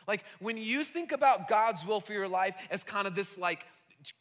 like 0.07 0.23
when 0.39 0.57
you 0.57 0.83
think 0.83 1.11
about 1.11 1.47
God's 1.47 1.85
will 1.85 1.99
for 1.99 2.13
your 2.13 2.27
life 2.27 2.55
as 2.69 2.83
kind 2.83 3.07
of 3.07 3.15
this 3.15 3.37
like 3.37 3.65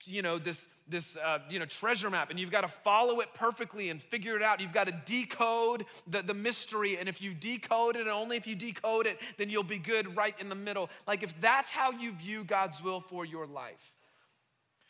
you 0.04 0.22
know 0.22 0.38
this 0.38 0.68
this 0.88 1.16
uh, 1.16 1.38
you 1.50 1.58
know 1.58 1.66
treasure 1.66 2.08
map 2.10 2.30
and 2.30 2.38
you've 2.38 2.50
got 2.50 2.62
to 2.62 2.68
follow 2.68 3.20
it 3.20 3.28
perfectly 3.34 3.90
and 3.90 4.02
figure 4.02 4.36
it 4.36 4.42
out 4.42 4.60
you've 4.60 4.72
got 4.72 4.86
to 4.86 4.94
decode 5.04 5.84
the, 6.06 6.22
the 6.22 6.34
mystery 6.34 6.96
and 6.96 7.08
if 7.08 7.20
you 7.20 7.34
decode 7.34 7.96
it 7.96 8.02
and 8.02 8.10
only 8.10 8.36
if 8.36 8.46
you 8.46 8.54
decode 8.54 9.06
it 9.06 9.18
then 9.36 9.50
you'll 9.50 9.62
be 9.62 9.78
good 9.78 10.16
right 10.16 10.38
in 10.40 10.48
the 10.48 10.54
middle. 10.54 10.88
Like 11.06 11.22
if 11.22 11.38
that's 11.40 11.70
how 11.70 11.90
you 11.92 12.12
view 12.12 12.44
god's 12.44 12.82
will 12.82 13.00
for 13.00 13.24
your 13.24 13.46
life 13.46 13.92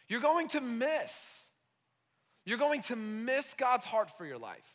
you're 0.08 0.20
going 0.20 0.48
to 0.48 0.60
miss 0.60 1.43
you're 2.44 2.58
going 2.58 2.82
to 2.82 2.96
miss 2.96 3.54
God's 3.54 3.84
heart 3.84 4.16
for 4.16 4.26
your 4.26 4.38
life. 4.38 4.74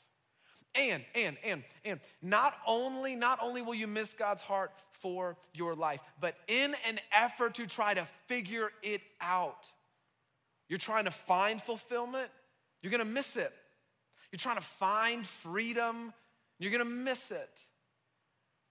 And, 0.76 1.04
and, 1.16 1.36
and, 1.44 1.64
and, 1.84 2.00
not 2.22 2.54
only, 2.68 3.16
not 3.16 3.40
only 3.42 3.62
will 3.62 3.74
you 3.74 3.88
miss 3.88 4.14
God's 4.14 4.42
heart 4.42 4.72
for 4.92 5.36
your 5.54 5.74
life, 5.74 6.00
but 6.20 6.36
in 6.48 6.76
an 6.88 7.00
effort 7.12 7.56
to 7.56 7.66
try 7.66 7.94
to 7.94 8.06
figure 8.28 8.70
it 8.84 9.02
out, 9.20 9.72
you're 10.68 10.78
trying 10.78 11.06
to 11.06 11.12
find 11.12 11.60
fulfillment, 11.60 12.30
you're 12.82 12.92
gonna 12.92 13.04
miss 13.06 13.36
it. 13.36 13.52
You're 14.32 14.38
trying 14.38 14.58
to 14.58 14.62
find 14.62 15.26
freedom, 15.26 16.14
you're 16.60 16.72
gonna 16.72 16.86
miss 16.86 17.32
it. 17.32 17.50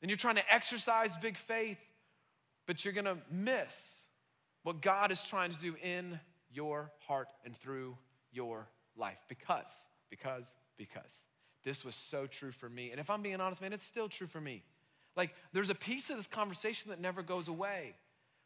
And 0.01 0.09
you're 0.09 0.17
trying 0.17 0.37
to 0.37 0.55
exercise 0.55 1.17
big 1.17 1.37
faith, 1.37 1.81
but 2.67 2.85
you're 2.85 2.95
gonna 2.95 3.19
miss 3.29 4.03
what 4.63 4.81
God 4.81 5.11
is 5.11 5.25
trying 5.25 5.51
to 5.51 5.59
do 5.59 5.75
in 5.83 6.21
your 6.53 6.93
heart 7.09 7.29
and 7.45 7.57
through 7.57 7.97
your 8.31 8.69
life 8.99 9.19
because, 9.29 9.87
because, 10.11 10.55
because. 10.77 11.23
This 11.65 11.85
was 11.85 11.95
so 11.95 12.27
true 12.27 12.53
for 12.53 12.69
me. 12.69 12.91
And 12.91 13.01
if 13.01 13.11
I'm 13.11 13.23
being 13.23 13.41
honest, 13.41 13.61
man, 13.61 13.73
it's 13.73 13.85
still 13.85 14.09
true 14.09 14.27
for 14.27 14.41
me. 14.41 14.63
Like, 15.17 15.35
there's 15.53 15.71
a 15.71 15.75
piece 15.75 16.11
of 16.11 16.17
this 16.17 16.27
conversation 16.27 16.91
that 16.91 17.01
never 17.01 17.23
goes 17.23 17.49
away. 17.49 17.95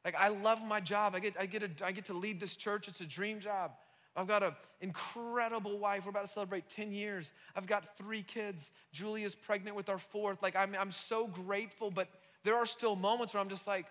Like, 0.04 0.16
I 0.18 0.28
love 0.28 0.64
my 0.66 0.80
job. 0.80 1.14
I 1.14 1.20
get, 1.20 1.34
I 1.38 1.46
get, 1.46 1.62
a, 1.62 1.70
I 1.84 1.92
get 1.92 2.06
to 2.06 2.14
lead 2.14 2.40
this 2.40 2.56
church, 2.56 2.88
it's 2.88 3.00
a 3.00 3.06
dream 3.06 3.40
job. 3.40 3.72
I've 4.14 4.26
got 4.26 4.42
an 4.42 4.52
incredible 4.80 5.78
wife. 5.78 6.04
We're 6.04 6.10
about 6.10 6.26
to 6.26 6.30
celebrate 6.30 6.68
10 6.68 6.92
years. 6.92 7.32
I've 7.56 7.66
got 7.66 7.96
three 7.96 8.22
kids. 8.22 8.70
Julia's 8.92 9.34
pregnant 9.34 9.74
with 9.74 9.88
our 9.88 9.98
fourth. 9.98 10.42
Like, 10.42 10.54
I'm, 10.54 10.74
I'm 10.78 10.92
so 10.92 11.26
grateful, 11.26 11.90
but 11.90 12.08
there 12.44 12.56
are 12.56 12.66
still 12.66 12.94
moments 12.94 13.32
where 13.32 13.40
I'm 13.40 13.48
just 13.48 13.66
like, 13.66 13.86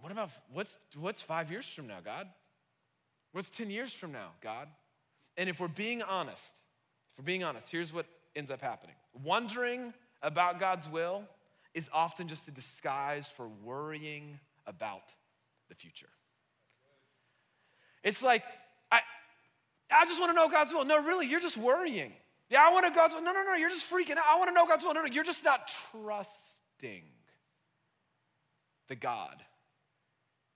what 0.00 0.10
about, 0.10 0.30
what's, 0.52 0.78
what's 0.98 1.22
five 1.22 1.50
years 1.50 1.66
from 1.66 1.86
now, 1.86 1.98
God? 2.04 2.26
What's 3.32 3.50
10 3.50 3.70
years 3.70 3.92
from 3.92 4.12
now, 4.12 4.30
God? 4.40 4.68
And 5.36 5.48
if 5.48 5.60
we're 5.60 5.68
being 5.68 6.02
honest, 6.02 6.58
if 7.10 7.18
we're 7.18 7.24
being 7.24 7.44
honest, 7.44 7.70
here's 7.70 7.92
what 7.92 8.06
ends 8.34 8.50
up 8.50 8.60
happening. 8.60 8.96
Wondering 9.24 9.94
about 10.22 10.60
God's 10.60 10.88
will 10.88 11.24
is 11.74 11.88
often 11.92 12.28
just 12.28 12.48
a 12.48 12.50
disguise 12.50 13.28
for 13.28 13.48
worrying 13.64 14.38
about 14.66 15.14
the 15.68 15.74
future. 15.74 16.08
It's 18.02 18.22
like, 18.22 18.42
I, 18.90 19.00
I 19.90 20.06
just 20.06 20.20
want 20.20 20.30
to 20.30 20.36
know 20.36 20.48
God's 20.48 20.72
will. 20.72 20.84
No, 20.84 21.02
really, 21.02 21.26
you're 21.26 21.40
just 21.40 21.56
worrying. 21.56 22.12
Yeah, 22.48 22.66
I 22.66 22.72
want 22.72 22.86
to 22.86 22.92
God's 22.92 23.14
will. 23.14 23.22
No, 23.22 23.32
no, 23.32 23.44
no, 23.44 23.54
you're 23.54 23.70
just 23.70 23.90
freaking 23.90 24.16
out. 24.16 24.24
I 24.28 24.36
want 24.36 24.48
to 24.48 24.54
know 24.54 24.66
God's 24.66 24.84
will. 24.84 24.94
No, 24.94 25.02
no, 25.02 25.06
you're 25.06 25.24
just 25.24 25.44
not 25.44 25.72
trusting 25.92 27.04
the 28.88 28.96
God 28.96 29.36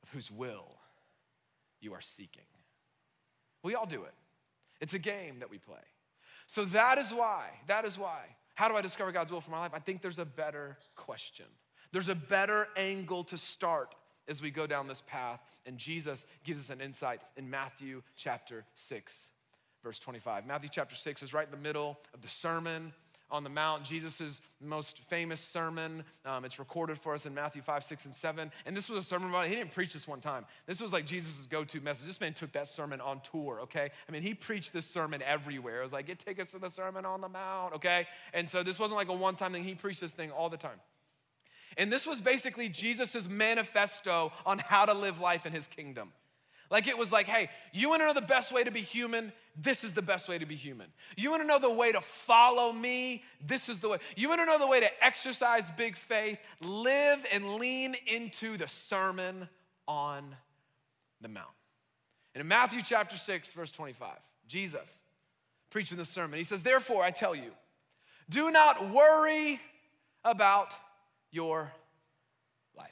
of 0.03 0.09
whose 0.11 0.31
will 0.31 0.79
you 1.81 1.93
are 1.93 2.01
seeking. 2.01 2.43
We 3.65 3.75
all 3.75 3.87
do 3.87 4.05
it. 4.05 4.15
It's 4.81 4.95
a 4.95 4.99
game 5.01 5.41
that 5.41 5.51
we 5.51 5.59
play. 5.59 5.77
So 6.47 6.65
that 6.67 6.99
is 6.99 7.13
why, 7.13 7.47
that 7.67 7.85
is 7.85 7.99
why. 7.99 8.21
How 8.55 8.69
do 8.69 8.77
I 8.77 8.83
discover 8.83 9.11
God's 9.11 9.33
will 9.33 9.41
for 9.41 9.51
my 9.51 9.59
life? 9.59 9.73
I 9.75 9.81
think 9.81 10.03
there's 10.03 10.21
a 10.21 10.25
better 10.25 10.79
question. 10.95 11.47
There's 11.91 12.09
a 12.09 12.15
better 12.15 12.69
angle 12.77 13.25
to 13.25 13.39
start 13.39 13.97
as 14.29 14.41
we 14.41 14.51
go 14.51 14.67
down 14.67 14.87
this 14.87 15.03
path. 15.07 15.41
And 15.67 15.79
Jesus 15.79 16.27
gives 16.45 16.61
us 16.61 16.71
an 16.71 16.81
insight 16.81 17.21
in 17.37 17.51
Matthew 17.51 18.03
chapter 18.17 18.65
6, 18.75 19.31
verse 19.83 19.99
25. 19.99 20.47
Matthew 20.47 20.69
chapter 20.71 20.95
6 20.95 21.23
is 21.23 21.35
right 21.35 21.47
in 21.47 21.51
the 21.51 21.57
middle 21.57 21.99
of 22.13 22.21
the 22.21 22.29
Sermon 22.29 22.93
on 23.31 23.45
the 23.45 23.51
Mount, 23.51 23.85
Jesus' 23.85 24.41
most 24.61 24.99
famous 24.99 25.41
sermon. 25.41 26.05
Um, 26.25 26.45
it's 26.45 26.59
recorded 26.59 26.99
for 26.99 27.15
us 27.15 27.27
in 27.27 27.35
Matthew 27.35 27.63
5, 27.63 27.85
6, 27.85 28.05
and 28.07 28.15
7. 28.15 28.51
And 28.67 28.77
this 28.77 28.89
was 28.89 29.05
a 29.05 29.09
sermon 29.09 29.31
about, 29.31 29.47
he 29.47 29.55
didn't 29.55 29.73
preach 29.73 29.93
this 29.93 30.09
one 30.09 30.21
time. 30.21 30.45
This 30.67 30.81
was 30.81 30.93
like 30.93 31.07
Jesus' 31.07 31.47
go 31.47 31.65
to 31.65 31.81
message. 31.81 32.07
This 32.07 32.21
man 32.21 32.35
took 32.35 32.53
that 32.53 32.69
sermon 32.69 33.01
on 33.01 33.21
tour, 33.21 33.61
okay? 33.63 33.91
I 34.09 34.13
mean, 34.13 34.23
he 34.23 34.35
preached 34.35 34.73
this 34.73 34.87
sermon 34.87 35.23
everywhere. 35.23 35.81
It 35.81 35.83
was 35.83 35.93
like, 35.93 36.07
get 36.07 36.19
take 36.19 36.41
us 36.41 36.51
to 36.53 36.59
the 36.59 36.71
Sermon 36.71 37.05
on 37.05 37.21
the 37.21 37.29
Mount, 37.29 37.75
okay? 37.75 38.07
And 38.33 38.49
so 38.49 38.63
this 38.63 38.79
wasn't 38.79 38.97
like 38.97 39.09
a 39.09 39.15
one 39.15 39.37
time 39.37 39.53
thing. 39.53 39.65
He 39.65 39.75
preached 39.75 40.01
this 40.01 40.13
thing 40.13 40.31
all 40.31 40.49
the 40.49 40.57
time. 40.57 40.81
And 41.77 41.93
this 41.93 42.07
was 42.07 42.21
basically 42.21 42.69
Jesus' 42.69 43.29
manifesto 43.29 44.33
on 44.47 44.59
how 44.59 44.85
to 44.85 44.95
live 44.95 45.21
life 45.21 45.45
in 45.47 45.53
his 45.53 45.67
kingdom. 45.67 46.13
Like 46.71 46.89
it 46.89 46.97
was 46.97 47.13
like, 47.13 47.27
hey, 47.27 47.51
you 47.73 47.89
wanna 47.89 48.07
know 48.07 48.15
the 48.15 48.21
best 48.21 48.53
way 48.53 48.65
to 48.65 48.71
be 48.71 48.81
human? 48.81 49.33
This 49.57 49.85
is 49.85 49.93
the 49.93 50.03
best 50.03 50.29
way 50.29 50.39
to 50.39 50.47
be 50.47 50.57
human. 50.57 50.89
You 51.17 51.31
wanna 51.31 51.45
know 51.45 51.59
the 51.59 51.71
way 51.71 51.93
to 51.93 52.01
follow 52.01 52.73
me? 52.73 53.23
This 53.45 53.69
is 53.69 53.79
the 53.81 53.89
way. 53.89 53.99
You 54.17 54.29
wanna 54.29 54.47
know 54.47 54.59
the 54.59 54.67
way 54.67 54.81
to 54.81 55.05
exercise 55.05 55.71
big 55.73 55.97
faith? 55.97 56.39
Live 56.61 57.25
and 57.33 57.55
lean 57.55 57.95
into 58.07 58.57
the 58.57 58.69
Sermon 58.69 59.49
on 59.87 60.35
the 61.21 61.29
Mount. 61.29 61.49
And 62.35 62.41
in 62.41 62.49
Matthew 62.49 62.83
chapter 62.83 63.17
6, 63.17 63.53
verse 63.53 63.71
25, 63.71 64.11
Jesus 64.49 65.05
preaching 65.71 65.99
the 65.99 66.05
sermon, 66.05 66.39
he 66.39 66.45
says, 66.45 66.63
Therefore, 66.63 67.03
I 67.03 67.11
tell 67.11 67.35
you, 67.35 67.53
do 68.29 68.51
not 68.51 68.91
worry 68.91 69.61
about 70.25 70.75
your 71.31 71.73
life. 72.77 72.91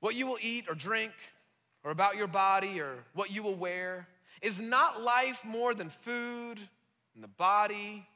What 0.00 0.14
you 0.14 0.26
will 0.26 0.38
eat 0.40 0.66
or 0.68 0.74
drink, 0.74 1.12
or 1.84 1.90
about 1.90 2.16
your 2.16 2.26
body 2.26 2.80
or 2.80 3.04
what 3.14 3.30
you 3.30 3.42
will 3.42 3.54
wear? 3.54 4.06
Is 4.42 4.60
not 4.60 5.02
life 5.02 5.44
more 5.44 5.74
than 5.74 5.90
food 5.90 6.58
and 7.14 7.22
the 7.22 7.28
body, 7.28 8.06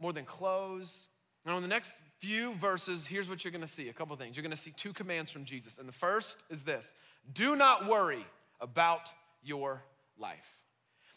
more 0.00 0.12
than 0.12 0.24
clothes? 0.24 1.08
Now, 1.44 1.56
in 1.56 1.62
the 1.62 1.68
next 1.68 1.92
few 2.18 2.52
verses, 2.54 3.06
here's 3.06 3.28
what 3.28 3.44
you're 3.44 3.52
gonna 3.52 3.66
see 3.66 3.88
a 3.88 3.92
couple 3.92 4.16
things. 4.16 4.36
You're 4.36 4.42
gonna 4.42 4.56
see 4.56 4.72
two 4.72 4.92
commands 4.92 5.30
from 5.30 5.44
Jesus. 5.44 5.78
And 5.78 5.88
the 5.88 5.92
first 5.92 6.44
is 6.50 6.62
this 6.62 6.94
do 7.32 7.56
not 7.56 7.86
worry 7.86 8.24
about 8.60 9.10
your 9.42 9.82
life. 10.18 10.57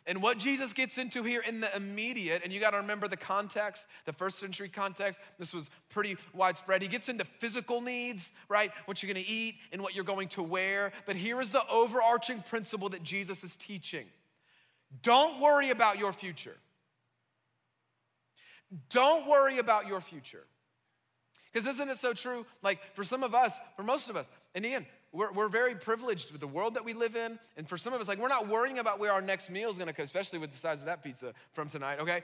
And 0.08 0.22
what 0.22 0.39
Jesus 0.39 0.74
gets 0.74 0.98
into 0.98 1.24
here 1.24 1.41
in 1.48 1.60
the 1.60 1.75
immediate, 1.75 2.41
and 2.43 2.51
you 2.51 2.60
got 2.60 2.72
to 2.72 2.77
remember 2.77 3.08
the 3.08 3.17
context, 3.17 3.86
the 4.05 4.13
first 4.13 4.39
century 4.39 4.67
context, 4.67 5.20
this 5.38 5.53
was 5.53 5.70
pretty 5.89 6.17
widespread. 6.34 6.81
He 6.81 6.88
gets 6.88 7.08
into 7.08 7.24
physical 7.24 7.81
needs, 7.81 8.31
right? 8.50 8.72
What 8.86 9.03
you're 9.03 9.13
going 9.13 9.24
to 9.24 9.31
eat 9.31 9.55
and 9.72 9.81
what 9.81 9.93
you're 9.93 10.03
going 10.03 10.29
to 10.29 10.43
wear. 10.43 10.91
But 11.05 11.15
here 11.15 11.39
is 11.39 11.50
the 11.50 11.62
overarching 11.70 12.41
principle 12.41 12.89
that 12.89 13.03
Jesus 13.03 13.43
is 13.43 13.55
teaching 13.55 14.05
don't 15.03 15.39
worry 15.39 15.70
about 15.70 15.98
your 15.98 16.12
future. 16.12 16.58
Don't 18.89 19.27
worry 19.27 19.58
about 19.58 19.88
your 19.88 20.01
future. 20.01 20.46
Because 21.51 21.67
isn't 21.67 21.89
it 21.89 21.98
so 21.98 22.13
true? 22.13 22.46
Like 22.62 22.79
for 22.93 23.03
some 23.03 23.24
of 23.24 23.36
us, 23.36 23.60
for 23.75 23.84
most 23.84 24.10
of 24.10 24.15
us, 24.15 24.29
in 24.55 24.63
the 24.63 24.74
end, 24.74 24.86
we're, 25.12 25.32
we're 25.32 25.50
very 25.50 25.75
privileged 25.75 26.32
with 26.32 26.39
the 26.39 26.48
world 26.48 26.75
that 26.75 26.86
we 26.86 26.94
live 26.94 27.15
in. 27.15 27.38
And 27.58 27.68
for 27.68 27.77
some 27.77 27.94
of 27.94 28.00
us, 28.00 28.08
like, 28.08 28.18
we're 28.20 28.30
not 28.30 28.48
worrying 28.48 28.80
about 28.80 29.00
where 29.00 29.12
our 29.12 29.22
next 29.22 29.50
meal 29.50 29.70
is 29.70 29.77
gonna 29.77 29.94
come, 29.94 30.03
especially 30.03 30.39
with 30.39 30.51
the 30.51 30.58
size 30.58 30.80
of 30.80 30.86
that 30.86 31.03
pizza 31.03 31.34
from 31.53 31.70
tonight, 31.70 32.00
okay? 32.00 32.24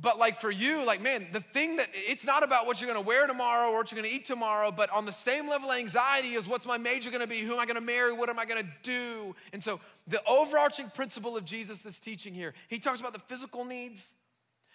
But 0.00 0.18
like 0.18 0.36
for 0.36 0.50
you, 0.50 0.84
like, 0.84 1.02
man, 1.02 1.26
the 1.32 1.40
thing 1.40 1.76
that 1.76 1.88
it's 1.92 2.24
not 2.24 2.44
about 2.44 2.66
what 2.66 2.80
you're 2.80 2.88
gonna 2.88 3.04
wear 3.04 3.26
tomorrow 3.26 3.70
or 3.70 3.78
what 3.78 3.90
you're 3.90 4.00
gonna 4.00 4.14
eat 4.14 4.26
tomorrow, 4.26 4.70
but 4.70 4.90
on 4.90 5.06
the 5.06 5.12
same 5.12 5.48
level 5.48 5.72
anxiety 5.72 6.34
is 6.34 6.46
what's 6.46 6.66
my 6.66 6.78
major 6.78 7.10
gonna 7.10 7.26
be? 7.26 7.40
Who 7.40 7.54
am 7.54 7.58
I 7.58 7.66
gonna 7.66 7.80
marry? 7.80 8.12
What 8.12 8.28
am 8.28 8.38
I 8.38 8.44
gonna 8.44 8.68
do? 8.84 9.34
And 9.52 9.60
so 9.62 9.80
the 10.06 10.22
overarching 10.24 10.90
principle 10.90 11.36
of 11.36 11.44
Jesus 11.44 11.80
that's 11.80 11.98
teaching 11.98 12.32
here, 12.32 12.54
he 12.68 12.78
talks 12.78 13.00
about 13.00 13.12
the 13.12 13.18
physical 13.18 13.64
needs, 13.64 14.14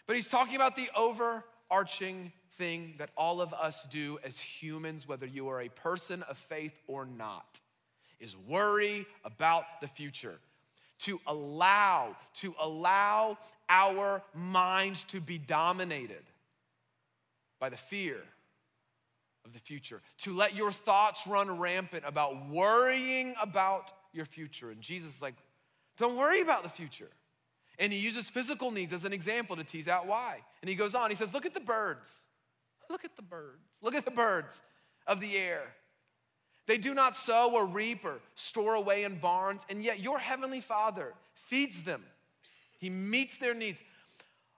but 0.07 0.17
he's 0.17 0.27
talking 0.27 0.57
about 0.57 0.75
the 0.75 0.89
overarching 0.93 2.33
thing 2.53 2.95
that 2.97 3.09
all 3.17 3.41
of 3.41 3.53
us 3.53 3.85
do 3.89 4.19
as 4.23 4.39
humans, 4.39 5.07
whether 5.07 5.25
you 5.25 5.49
are 5.49 5.61
a 5.61 5.69
person 5.69 6.23
of 6.23 6.37
faith 6.37 6.73
or 6.87 7.05
not, 7.05 7.59
is 8.19 8.37
worry 8.47 9.05
about 9.25 9.65
the 9.81 9.87
future 9.87 10.39
to 10.99 11.19
allow, 11.27 12.15
to 12.35 12.55
allow 12.61 13.37
our 13.67 14.21
minds 14.33 15.03
to 15.03 15.19
be 15.19 15.37
dominated 15.37 16.23
by 17.59 17.69
the 17.69 17.77
fear 17.77 18.17
of 19.45 19.51
the 19.51 19.59
future, 19.59 20.01
to 20.19 20.33
let 20.33 20.55
your 20.55 20.71
thoughts 20.71 21.27
run 21.27 21.59
rampant 21.59 22.03
about 22.07 22.49
worrying 22.49 23.35
about 23.41 23.91
your 24.13 24.25
future. 24.25 24.71
And 24.71 24.79
Jesus 24.79 25.15
is 25.15 25.21
like, 25.21 25.35
don't 25.97 26.15
worry 26.15 26.41
about 26.41 26.63
the 26.63 26.69
future. 26.69 27.09
And 27.79 27.91
he 27.91 27.99
uses 27.99 28.29
physical 28.29 28.71
needs 28.71 28.93
as 28.93 29.03
an 29.03 29.13
example 29.13 29.55
to 29.55 29.63
tease 29.63 29.87
out 29.87 30.07
why. 30.07 30.37
And 30.61 30.69
he 30.69 30.75
goes 30.75 30.95
on, 30.95 31.09
he 31.09 31.15
says, 31.15 31.33
Look 31.33 31.45
at 31.45 31.53
the 31.53 31.59
birds. 31.59 32.27
Look 32.93 33.03
at 33.03 33.15
the 33.15 33.23
birds. 33.23 33.79
Look 33.81 33.95
at 33.95 34.05
the 34.05 34.11
birds 34.11 34.61
of 35.07 35.19
the 35.19 35.35
air. 35.35 35.63
They 36.67 36.77
do 36.77 36.93
not 36.93 37.15
sow 37.15 37.51
or 37.51 37.65
reap 37.65 38.05
or 38.05 38.19
store 38.35 38.75
away 38.75 39.03
in 39.03 39.17
barns, 39.17 39.65
and 39.67 39.83
yet 39.83 39.99
your 39.99 40.19
heavenly 40.19 40.61
Father 40.61 41.15
feeds 41.33 41.81
them. 41.81 42.03
He 42.77 42.91
meets 42.91 43.39
their 43.39 43.55
needs. 43.55 43.81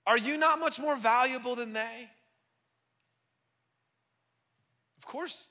Are 0.05 0.17
you 0.17 0.35
not 0.35 0.59
much 0.59 0.81
more 0.81 0.97
valuable 0.97 1.55
than 1.55 1.71
they? 1.71 2.09
Of 4.97 5.05
course, 5.05 5.47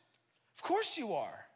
of 0.59 0.63
course 0.63 0.99
you 0.99 1.15
are. 1.15 1.47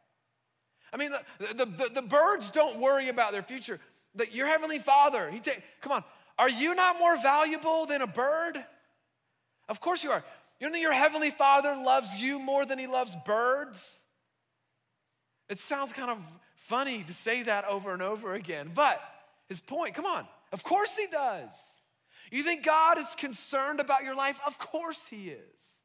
I 0.91 0.97
mean, 0.97 1.11
the, 1.11 1.53
the, 1.53 1.65
the, 1.65 1.89
the 1.93 2.01
birds 2.01 2.49
don't 2.49 2.79
worry 2.79 3.09
about 3.09 3.33
their 3.33 3.43
future. 3.43 3.79
The, 4.15 4.33
your 4.33 4.47
heavenly 4.47 4.79
Father, 4.79 5.29
he 5.29 5.39
take, 5.39 5.61
come 5.81 5.91
on, 5.91 6.03
are 6.39 6.49
you 6.49 6.73
not 6.73 6.97
more 6.97 7.21
valuable 7.21 7.85
than 7.85 8.01
a 8.01 8.07
bird? 8.07 8.57
Of 9.69 9.79
course 9.79 10.03
you 10.03 10.09
are. 10.09 10.23
You 10.59 10.69
know 10.69 10.77
your 10.77 10.93
heavenly 10.93 11.29
Father 11.29 11.75
loves 11.75 12.15
you 12.15 12.39
more 12.39 12.65
than 12.65 12.79
he 12.79 12.87
loves 12.87 13.15
birds? 13.25 13.99
It 15.49 15.59
sounds 15.59 15.93
kind 15.93 16.11
of 16.11 16.17
funny 16.55 17.03
to 17.03 17.13
say 17.13 17.43
that 17.43 17.65
over 17.65 17.93
and 17.93 18.01
over 18.01 18.33
again, 18.33 18.71
but 18.73 19.01
his 19.47 19.59
point, 19.59 19.95
come 19.95 20.05
on, 20.05 20.27
of 20.51 20.63
course 20.63 20.95
he 20.95 21.07
does. 21.11 21.51
You 22.31 22.43
think 22.43 22.63
God 22.63 22.99
is 22.99 23.15
concerned 23.17 23.79
about 23.79 24.03
your 24.03 24.15
life? 24.15 24.39
Of 24.45 24.59
course 24.59 25.07
he 25.07 25.29
is. 25.29 25.81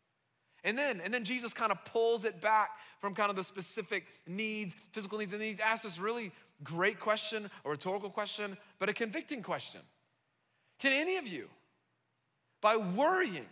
And 0.62 0.76
then, 0.76 1.00
and 1.00 1.12
then 1.12 1.24
Jesus 1.24 1.54
kind 1.54 1.72
of 1.72 1.82
pulls 1.84 2.24
it 2.24 2.40
back 2.40 2.70
from 2.98 3.14
kind 3.14 3.30
of 3.30 3.36
the 3.36 3.44
specific 3.44 4.06
needs, 4.26 4.74
physical 4.92 5.18
needs, 5.18 5.32
and 5.32 5.42
he 5.42 5.56
asks 5.62 5.84
this 5.84 5.98
really 5.98 6.32
great 6.62 7.00
question, 7.00 7.50
a 7.64 7.70
rhetorical 7.70 8.10
question, 8.10 8.56
but 8.78 8.88
a 8.88 8.92
convicting 8.92 9.42
question. 9.42 9.80
Can 10.78 10.92
any 10.92 11.16
of 11.16 11.26
you, 11.26 11.48
by 12.60 12.76
worrying, 12.76 13.46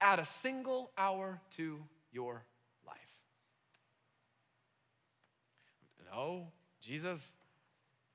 add 0.00 0.18
a 0.18 0.24
single 0.24 0.90
hour 0.96 1.40
to 1.56 1.78
your 2.12 2.44
life. 2.86 2.96
No, 6.12 6.48
Jesus, 6.80 7.32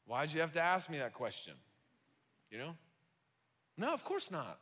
why'd 0.06 0.34
you 0.34 0.42
have 0.42 0.51
to 0.54 0.62
ask 0.62 0.89
me 0.89 0.98
that 0.98 1.13
question? 1.13 1.54
You 2.50 2.58
know? 2.58 2.75
No, 3.77 3.94
of 3.94 4.04
course 4.04 4.32
not. 4.32 4.60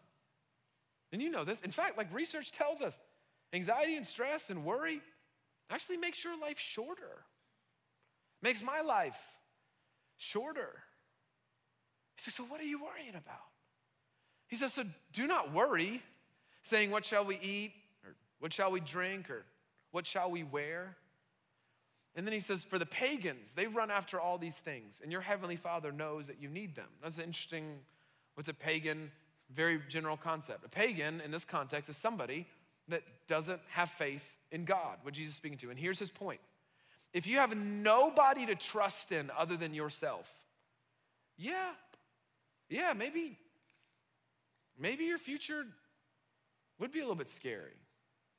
And 1.11 1.21
you 1.21 1.29
know 1.29 1.43
this. 1.43 1.61
In 1.61 1.71
fact, 1.71 1.97
like 1.97 2.13
research 2.13 2.51
tells 2.51 2.81
us, 2.81 2.99
anxiety 3.53 3.95
and 3.95 4.05
stress 4.05 4.49
and 4.49 4.65
worry 4.65 4.99
actually 5.69 5.97
makes 5.97 6.23
your 6.23 6.39
life 6.39 6.59
shorter. 6.59 7.23
Makes 8.41 8.63
my 8.63 8.81
life 8.81 9.17
shorter. 10.17 10.83
He 12.15 12.21
says, 12.21 12.33
So 12.33 12.43
what 12.43 12.59
are 12.59 12.65
you 12.65 12.83
worrying 12.83 13.15
about? 13.15 13.45
He 14.47 14.55
says, 14.55 14.73
So 14.73 14.83
do 15.11 15.27
not 15.27 15.53
worry, 15.53 16.01
saying, 16.63 16.91
What 16.91 17.05
shall 17.05 17.23
we 17.23 17.37
eat? 17.39 17.73
Or 18.03 18.15
what 18.39 18.51
shall 18.51 18.71
we 18.71 18.79
drink? 18.79 19.29
Or 19.29 19.45
what 19.91 20.07
shall 20.07 20.31
we 20.31 20.43
wear? 20.43 20.97
And 22.15 22.27
then 22.27 22.33
he 22.33 22.39
says, 22.39 22.63
for 22.63 22.77
the 22.77 22.85
pagans, 22.85 23.53
they 23.53 23.65
run 23.65 23.89
after 23.89 24.19
all 24.19 24.37
these 24.37 24.59
things, 24.59 24.99
and 25.01 25.11
your 25.11 25.21
heavenly 25.21 25.55
Father 25.55 25.91
knows 25.91 26.27
that 26.27 26.39
you 26.39 26.47
need 26.47 26.75
them. 26.75 26.89
That's 27.01 27.17
an 27.17 27.23
interesting, 27.23 27.79
what's 28.35 28.49
a 28.49 28.53
pagan? 28.53 29.11
Very 29.53 29.79
general 29.89 30.17
concept. 30.17 30.63
A 30.63 30.69
pagan, 30.69 31.21
in 31.21 31.31
this 31.31 31.45
context, 31.45 31.89
is 31.89 31.97
somebody 31.97 32.47
that 32.87 33.01
doesn't 33.27 33.61
have 33.69 33.89
faith 33.89 34.37
in 34.51 34.65
God, 34.65 34.97
what 35.01 35.13
Jesus 35.13 35.31
is 35.31 35.37
speaking 35.37 35.57
to. 35.59 35.69
And 35.69 35.79
here's 35.79 35.99
his 35.99 36.11
point 36.11 36.39
if 37.13 37.27
you 37.27 37.37
have 37.37 37.55
nobody 37.55 38.45
to 38.47 38.55
trust 38.55 39.11
in 39.11 39.31
other 39.37 39.55
than 39.55 39.73
yourself, 39.73 40.31
yeah, 41.37 41.71
yeah, 42.69 42.93
maybe, 42.95 43.37
maybe 44.79 45.05
your 45.05 45.19
future 45.19 45.65
would 46.83 46.91
be 46.91 46.99
a 46.99 47.03
little 47.03 47.15
bit 47.15 47.29
scary. 47.29 47.71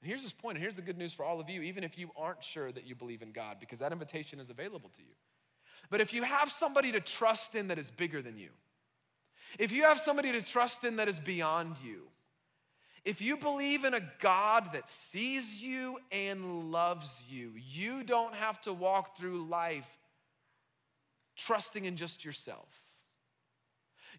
And 0.01 0.09
here's 0.09 0.23
his 0.23 0.35
point, 0.35 0.57
and 0.57 0.63
here's 0.63 0.77
the 0.77 0.83
good 0.83 0.99
news 0.99 1.15
for 1.15 1.25
all 1.25 1.41
of 1.41 1.49
you, 1.49 1.63
even 1.63 1.83
if 1.83 1.99
you 1.99 2.11
aren't 2.15 2.45
sure 2.45 2.71
that 2.71 2.87
you 2.87 2.95
believe 2.95 3.23
in 3.23 3.33
God, 3.33 3.57
because 3.59 3.79
that 3.79 3.91
invitation 3.91 4.39
is 4.39 4.51
available 4.51 4.91
to 4.91 5.01
you. 5.01 5.15
But 5.89 6.03
if 6.03 6.13
you 6.13 6.23
have 6.25 6.51
somebody 6.51 6.93
to 6.93 7.01
trust 7.01 7.55
in 7.55 7.69
that 7.69 7.79
is 7.79 7.91
bigger 7.91 8.21
than 8.21 8.37
you, 8.37 8.51
if 9.59 9.73
you 9.73 9.85
have 9.85 9.99
somebody 9.99 10.31
to 10.33 10.43
trust 10.43 10.85
in 10.85 10.97
that 10.97 11.09
is 11.09 11.21
beyond 11.21 11.77
you, 11.83 12.03
if 13.07 13.23
you 13.23 13.39
believe 13.39 13.85
in 13.85 13.95
a 13.95 14.01
God 14.21 14.75
that 14.75 14.91
sees 14.91 15.63
you 15.63 15.99
and 16.13 16.71
loves 16.71 17.25
you, 17.31 17.53
you 17.57 18.03
don't 18.05 18.35
have 18.35 18.61
to 18.63 18.75
walk 18.75 19.17
through 19.17 19.47
life 19.47 19.89
trusting 21.35 21.87
in 21.87 21.97
just 21.97 22.27
yourself. 22.27 22.69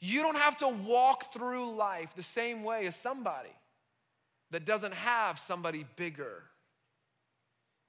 You 0.02 0.24
don't 0.24 0.38
have 0.38 0.58
to 0.58 0.68
walk 0.68 1.32
through 1.32 1.76
life 1.76 2.16
the 2.16 2.24
same 2.24 2.64
way 2.64 2.88
as 2.88 2.96
somebody 2.96 3.52
that 4.56 4.64
doesn't 4.64 4.94
have 4.94 5.38
somebody 5.38 5.86
bigger 5.98 6.44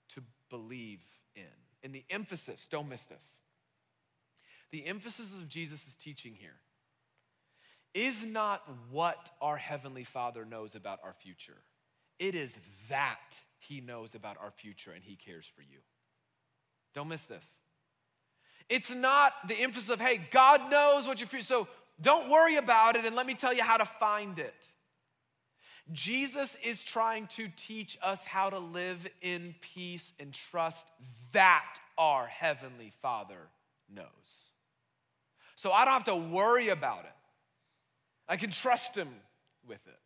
to 0.09 0.21
believe 0.51 0.99
in. 1.37 1.45
And 1.85 1.95
the 1.95 2.03
emphasis, 2.11 2.67
don't 2.67 2.89
miss 2.89 3.05
this. 3.05 3.39
The 4.73 4.85
emphasis 4.85 5.41
of 5.41 5.49
Jesus' 5.49 5.95
teaching 5.95 6.35
here 6.35 6.57
is 7.95 8.27
not 8.27 8.69
what 8.91 9.31
our 9.41 9.57
Heavenly 9.57 10.03
Father 10.03 10.45
knows 10.45 10.75
about 10.75 10.99
our 11.05 11.13
future, 11.13 11.63
it 12.19 12.35
is 12.35 12.59
that 12.89 13.39
He 13.61 13.81
knows 13.81 14.17
about 14.17 14.37
our 14.43 14.51
future 14.51 14.91
and 14.91 15.05
He 15.05 15.15
cares 15.15 15.47
for 15.47 15.63
you. 15.63 15.79
Don't 16.95 17.07
miss 17.07 17.27
this. 17.27 17.61
It's 18.69 18.93
not 18.93 19.35
the 19.47 19.55
emphasis 19.55 19.89
of, 19.89 20.01
hey, 20.01 20.21
God 20.33 20.69
knows 20.69 21.07
what 21.07 21.21
your 21.21 21.29
future, 21.29 21.45
so 21.45 21.69
don't 22.01 22.29
worry 22.29 22.57
about 22.57 22.97
it 22.97 23.05
and 23.05 23.15
let 23.15 23.25
me 23.25 23.35
tell 23.35 23.55
you 23.55 23.63
how 23.63 23.77
to 23.77 23.85
find 23.85 24.41
it. 24.41 24.67
Jesus 25.93 26.57
is 26.65 26.83
trying 26.83 27.29
to 27.29 27.49
teach 27.57 27.97
us 28.03 28.25
how 28.25 28.51
to 28.51 28.59
live 28.59 29.07
in 29.23 29.55
peace 29.61 30.13
and 30.19 30.33
trust 30.33 30.87
that 31.33 31.79
our 31.97 32.27
Heavenly 32.27 32.93
Father 33.01 33.39
knows. 33.93 34.51
So 35.55 35.71
I 35.71 35.85
don't 35.85 35.95
have 35.95 36.05
to 36.05 36.17
worry 36.17 36.69
about 36.71 37.05
it. 37.05 37.13
I 38.29 38.37
can 38.37 38.51
trust 38.51 38.97
Him 38.97 39.09
with 39.67 39.87
it. 39.87 39.99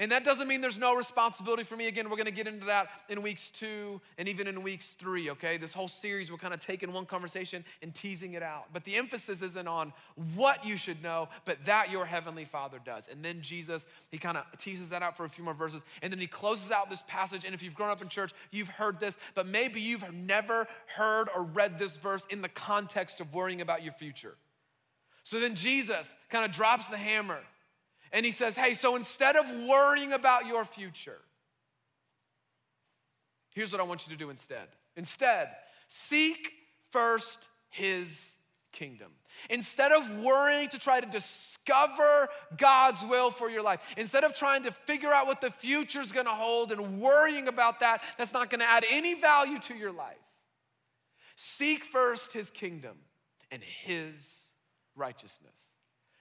And 0.00 0.10
that 0.12 0.24
doesn't 0.24 0.48
mean 0.48 0.60
there's 0.60 0.78
no 0.78 0.94
responsibility 0.94 1.62
for 1.62 1.76
me. 1.76 1.86
Again, 1.86 2.10
we're 2.10 2.16
gonna 2.16 2.30
get 2.30 2.46
into 2.46 2.66
that 2.66 2.88
in 3.08 3.22
weeks 3.22 3.50
two 3.50 4.00
and 4.18 4.28
even 4.28 4.46
in 4.46 4.62
weeks 4.62 4.90
three, 4.90 5.30
okay? 5.30 5.56
This 5.56 5.72
whole 5.72 5.88
series, 5.88 6.30
we're 6.30 6.38
kind 6.38 6.54
of 6.54 6.60
taking 6.60 6.92
one 6.92 7.06
conversation 7.06 7.64
and 7.82 7.94
teasing 7.94 8.34
it 8.34 8.42
out. 8.42 8.66
But 8.72 8.84
the 8.84 8.96
emphasis 8.96 9.42
isn't 9.42 9.68
on 9.68 9.92
what 10.34 10.64
you 10.64 10.76
should 10.76 11.02
know, 11.02 11.28
but 11.44 11.64
that 11.66 11.90
your 11.90 12.04
heavenly 12.04 12.44
Father 12.44 12.80
does. 12.84 13.08
And 13.08 13.24
then 13.24 13.42
Jesus, 13.42 13.86
he 14.10 14.18
kind 14.18 14.36
of 14.38 14.44
teases 14.58 14.90
that 14.90 15.02
out 15.02 15.16
for 15.16 15.24
a 15.24 15.28
few 15.28 15.44
more 15.44 15.54
verses. 15.54 15.84
And 16.00 16.12
then 16.12 16.20
he 16.20 16.26
closes 16.26 16.70
out 16.70 16.90
this 16.90 17.02
passage. 17.06 17.44
And 17.44 17.54
if 17.54 17.62
you've 17.62 17.74
grown 17.74 17.90
up 17.90 18.02
in 18.02 18.08
church, 18.08 18.32
you've 18.50 18.68
heard 18.68 19.00
this, 19.00 19.16
but 19.34 19.46
maybe 19.46 19.80
you've 19.80 20.12
never 20.12 20.66
heard 20.86 21.28
or 21.34 21.42
read 21.42 21.78
this 21.78 21.96
verse 21.96 22.26
in 22.30 22.42
the 22.42 22.48
context 22.48 23.20
of 23.20 23.32
worrying 23.32 23.60
about 23.60 23.82
your 23.82 23.92
future. 23.92 24.36
So 25.24 25.38
then 25.38 25.54
Jesus 25.54 26.16
kind 26.30 26.44
of 26.44 26.50
drops 26.50 26.88
the 26.88 26.96
hammer 26.96 27.38
and 28.12 28.26
he 28.26 28.32
says, 28.32 28.56
Hey, 28.56 28.74
so 28.74 28.96
instead 28.96 29.36
of 29.36 29.50
worrying 29.66 30.12
about 30.12 30.46
your 30.46 30.64
future, 30.64 31.20
here's 33.54 33.72
what 33.72 33.80
I 33.80 33.84
want 33.84 34.06
you 34.06 34.12
to 34.12 34.18
do 34.18 34.30
instead. 34.30 34.68
Instead, 34.96 35.48
seek 35.88 36.52
first 36.90 37.48
his 37.70 38.36
kingdom. 38.72 39.12
Instead 39.48 39.92
of 39.92 40.18
worrying 40.20 40.68
to 40.68 40.78
try 40.78 41.00
to 41.00 41.06
discover 41.06 42.28
God's 42.56 43.04
will 43.04 43.30
for 43.30 43.48
your 43.48 43.62
life, 43.62 43.80
instead 43.96 44.24
of 44.24 44.34
trying 44.34 44.62
to 44.64 44.70
figure 44.70 45.12
out 45.12 45.26
what 45.26 45.40
the 45.40 45.50
future 45.50 46.00
is 46.00 46.12
gonna 46.12 46.34
hold 46.34 46.70
and 46.72 47.00
worrying 47.00 47.48
about 47.48 47.80
that, 47.80 48.02
that's 48.18 48.32
not 48.32 48.50
gonna 48.50 48.64
add 48.64 48.84
any 48.90 49.14
value 49.14 49.58
to 49.60 49.74
your 49.74 49.92
life. 49.92 50.16
Seek 51.36 51.82
first 51.82 52.32
his 52.32 52.50
kingdom 52.50 52.96
and 53.50 53.62
his 53.62 54.52
righteousness. 54.94 55.71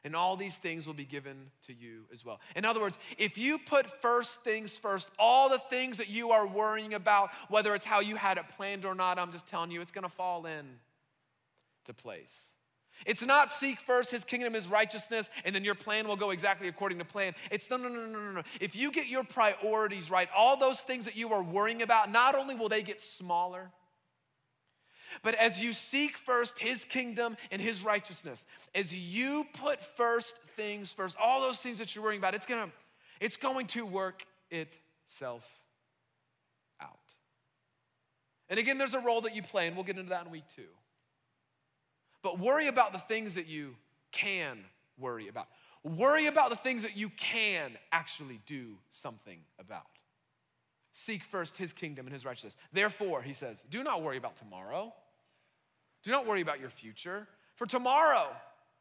And 0.04 0.16
all 0.16 0.36
these 0.36 0.58
things 0.58 0.88
will 0.88 0.96
be 0.96 1.06
given 1.06 1.52
to 1.68 1.74
you 1.74 2.06
as 2.12 2.26
well. 2.26 2.40
In 2.56 2.66
other 2.66 2.82
words, 2.82 2.98
if 3.20 3.38
you 3.38 3.60
put 3.60 4.02
first 4.02 4.44
things 4.44 4.76
first, 4.76 5.08
all 5.20 5.48
the 5.48 5.60
things 5.60 5.98
that 5.98 6.10
you 6.10 6.32
are 6.32 6.48
worrying 6.48 6.96
about, 6.96 7.30
whether 7.50 7.76
it's 7.76 7.86
how 7.86 8.00
you 8.00 8.16
had 8.16 8.38
it 8.38 8.50
planned 8.50 8.84
or 8.84 8.96
not, 8.96 9.20
I'm 9.20 9.32
just 9.32 9.46
telling 9.46 9.70
you, 9.70 9.80
it's 9.80 9.92
gonna 9.92 10.10
fall 10.10 10.48
in 10.48 10.66
to 11.86 11.94
place. 11.94 12.56
It's 13.06 13.26
not 13.26 13.52
seek 13.52 13.80
first 13.80 14.12
his 14.12 14.24
kingdom, 14.24 14.54
his 14.54 14.68
righteousness, 14.68 15.30
and 15.44 15.56
then 15.56 15.64
your 15.64 15.76
plan 15.76 16.08
will 16.08 16.16
go 16.16 16.32
exactly 16.32 16.68
according 16.68 17.00
to 17.00 17.06
plan. 17.06 17.34
It's 17.50 17.70
no, 17.70 17.78
no, 17.78 17.90
no, 17.90 18.06
no, 18.06 18.20
no, 18.20 18.32
no. 18.32 18.44
If 18.60 18.76
you 18.76 18.92
get 18.92 19.08
your 19.08 19.24
priorities 19.24 20.12
right, 20.12 20.30
all 20.36 20.58
those 20.58 20.82
things 20.82 21.06
that 21.06 21.16
you 21.16 21.34
are 21.34 21.42
worrying 21.42 21.82
about, 21.82 22.12
not 22.12 22.36
only 22.36 22.56
will 22.56 22.70
they 22.70 22.84
get 22.84 23.02
smaller, 23.02 23.72
but 25.24 25.36
as 25.36 25.60
you 25.60 25.74
seek 25.74 26.18
first 26.18 26.60
his 26.60 26.86
kingdom 26.86 27.38
and 27.52 27.62
his 27.62 27.84
righteousness, 27.84 28.46
as 28.74 28.94
you 28.94 29.46
put 29.60 29.84
first 29.84 30.38
things 30.56 30.92
first, 30.92 31.18
all 31.22 31.42
those 31.42 31.60
things 31.60 31.80
that 31.80 31.96
you're 31.96 32.04
worrying 32.04 32.20
about, 32.20 32.34
it's 32.34 32.46
gonna, 32.46 32.70
it's 33.20 33.38
going 33.38 33.68
to 33.68 33.86
work 33.86 34.26
itself 34.50 35.50
out. 36.82 36.90
And 38.50 38.60
again, 38.60 38.78
there's 38.78 38.94
a 38.94 39.00
role 39.00 39.22
that 39.22 39.36
you 39.36 39.42
play, 39.42 39.68
and 39.68 39.76
we'll 39.76 39.86
get 39.86 39.98
into 39.98 40.10
that 40.10 40.26
in 40.26 40.32
week 40.32 40.46
two. 40.56 40.64
But 42.24 42.40
worry 42.40 42.68
about 42.68 42.94
the 42.94 43.00
things 43.00 43.36
that 43.36 43.48
you 43.48 43.76
can 44.12 44.60
worry 44.98 45.28
about. 45.28 45.48
Worry 45.84 46.28
about 46.28 46.52
the 46.52 46.56
things 46.56 46.84
that 46.84 46.96
you 46.96 47.10
can 47.10 47.72
actually 47.92 48.40
do 48.46 48.78
something 48.90 49.40
about. 49.58 49.88
Seek 50.94 51.24
first 51.24 51.58
his 51.58 51.74
kingdom 51.74 52.06
and 52.06 52.14
his 52.14 52.26
righteousness. 52.26 52.56
Therefore, 52.74 53.22
he 53.22 53.34
says, 53.34 53.64
do 53.70 53.84
not 53.84 54.04
worry 54.04 54.18
about 54.18 54.36
tomorrow. 54.36 54.94
Do 56.04 56.12
not 56.12 56.26
worry 56.26 56.42
about 56.42 56.60
your 56.60 56.70
future, 56.70 57.28
for 57.56 57.66
tomorrow 57.66 58.28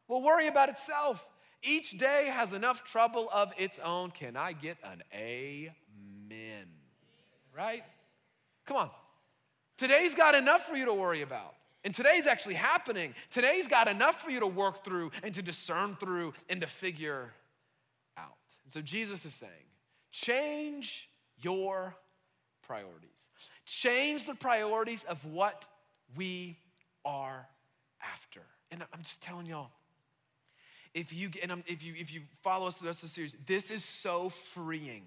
will 0.07 0.23
worry 0.23 0.47
about 0.47 0.69
itself. 0.69 1.27
Each 1.61 1.91
day 1.91 2.31
has 2.33 2.53
enough 2.53 2.83
trouble 2.83 3.29
of 3.31 3.53
its 3.57 3.77
own. 3.79 4.11
Can 4.11 4.35
I 4.35 4.53
get 4.53 4.77
an 4.83 5.03
amen? 5.13 6.67
Right? 7.55 7.83
Come 8.65 8.77
on. 8.77 8.89
Today's 9.77 10.15
got 10.15 10.35
enough 10.35 10.67
for 10.67 10.75
you 10.75 10.85
to 10.85 10.93
worry 10.93 11.21
about. 11.21 11.53
And 11.83 11.93
today's 11.93 12.27
actually 12.27 12.55
happening. 12.55 13.13
Today's 13.29 13.67
got 13.67 13.87
enough 13.87 14.21
for 14.21 14.31
you 14.31 14.39
to 14.39 14.47
work 14.47 14.83
through 14.83 15.11
and 15.23 15.33
to 15.35 15.41
discern 15.41 15.95
through 15.95 16.33
and 16.49 16.61
to 16.61 16.67
figure 16.67 17.33
out. 18.17 18.33
And 18.63 18.73
so 18.73 18.81
Jesus 18.81 19.25
is 19.25 19.33
saying, 19.33 19.51
change 20.11 21.09
your 21.41 21.95
priorities. 22.61 23.29
Change 23.65 24.25
the 24.25 24.35
priorities 24.35 25.03
of 25.03 25.25
what 25.25 25.67
we 26.15 26.57
are 27.05 27.47
after. 28.01 28.41
And 28.71 28.83
I'm 28.93 29.01
just 29.01 29.21
telling 29.21 29.45
y'all, 29.45 29.71
if 30.93 31.13
you 31.13 31.29
and 31.41 31.63
if 31.67 31.83
you 31.83 31.93
if 31.97 32.13
you 32.13 32.21
follow 32.41 32.67
us 32.67 32.77
through 32.77 32.87
the 32.87 32.89
rest 32.89 33.03
of 33.03 33.09
the 33.09 33.13
series, 33.13 33.35
this 33.45 33.71
is 33.71 33.83
so 33.83 34.29
freeing. 34.29 35.03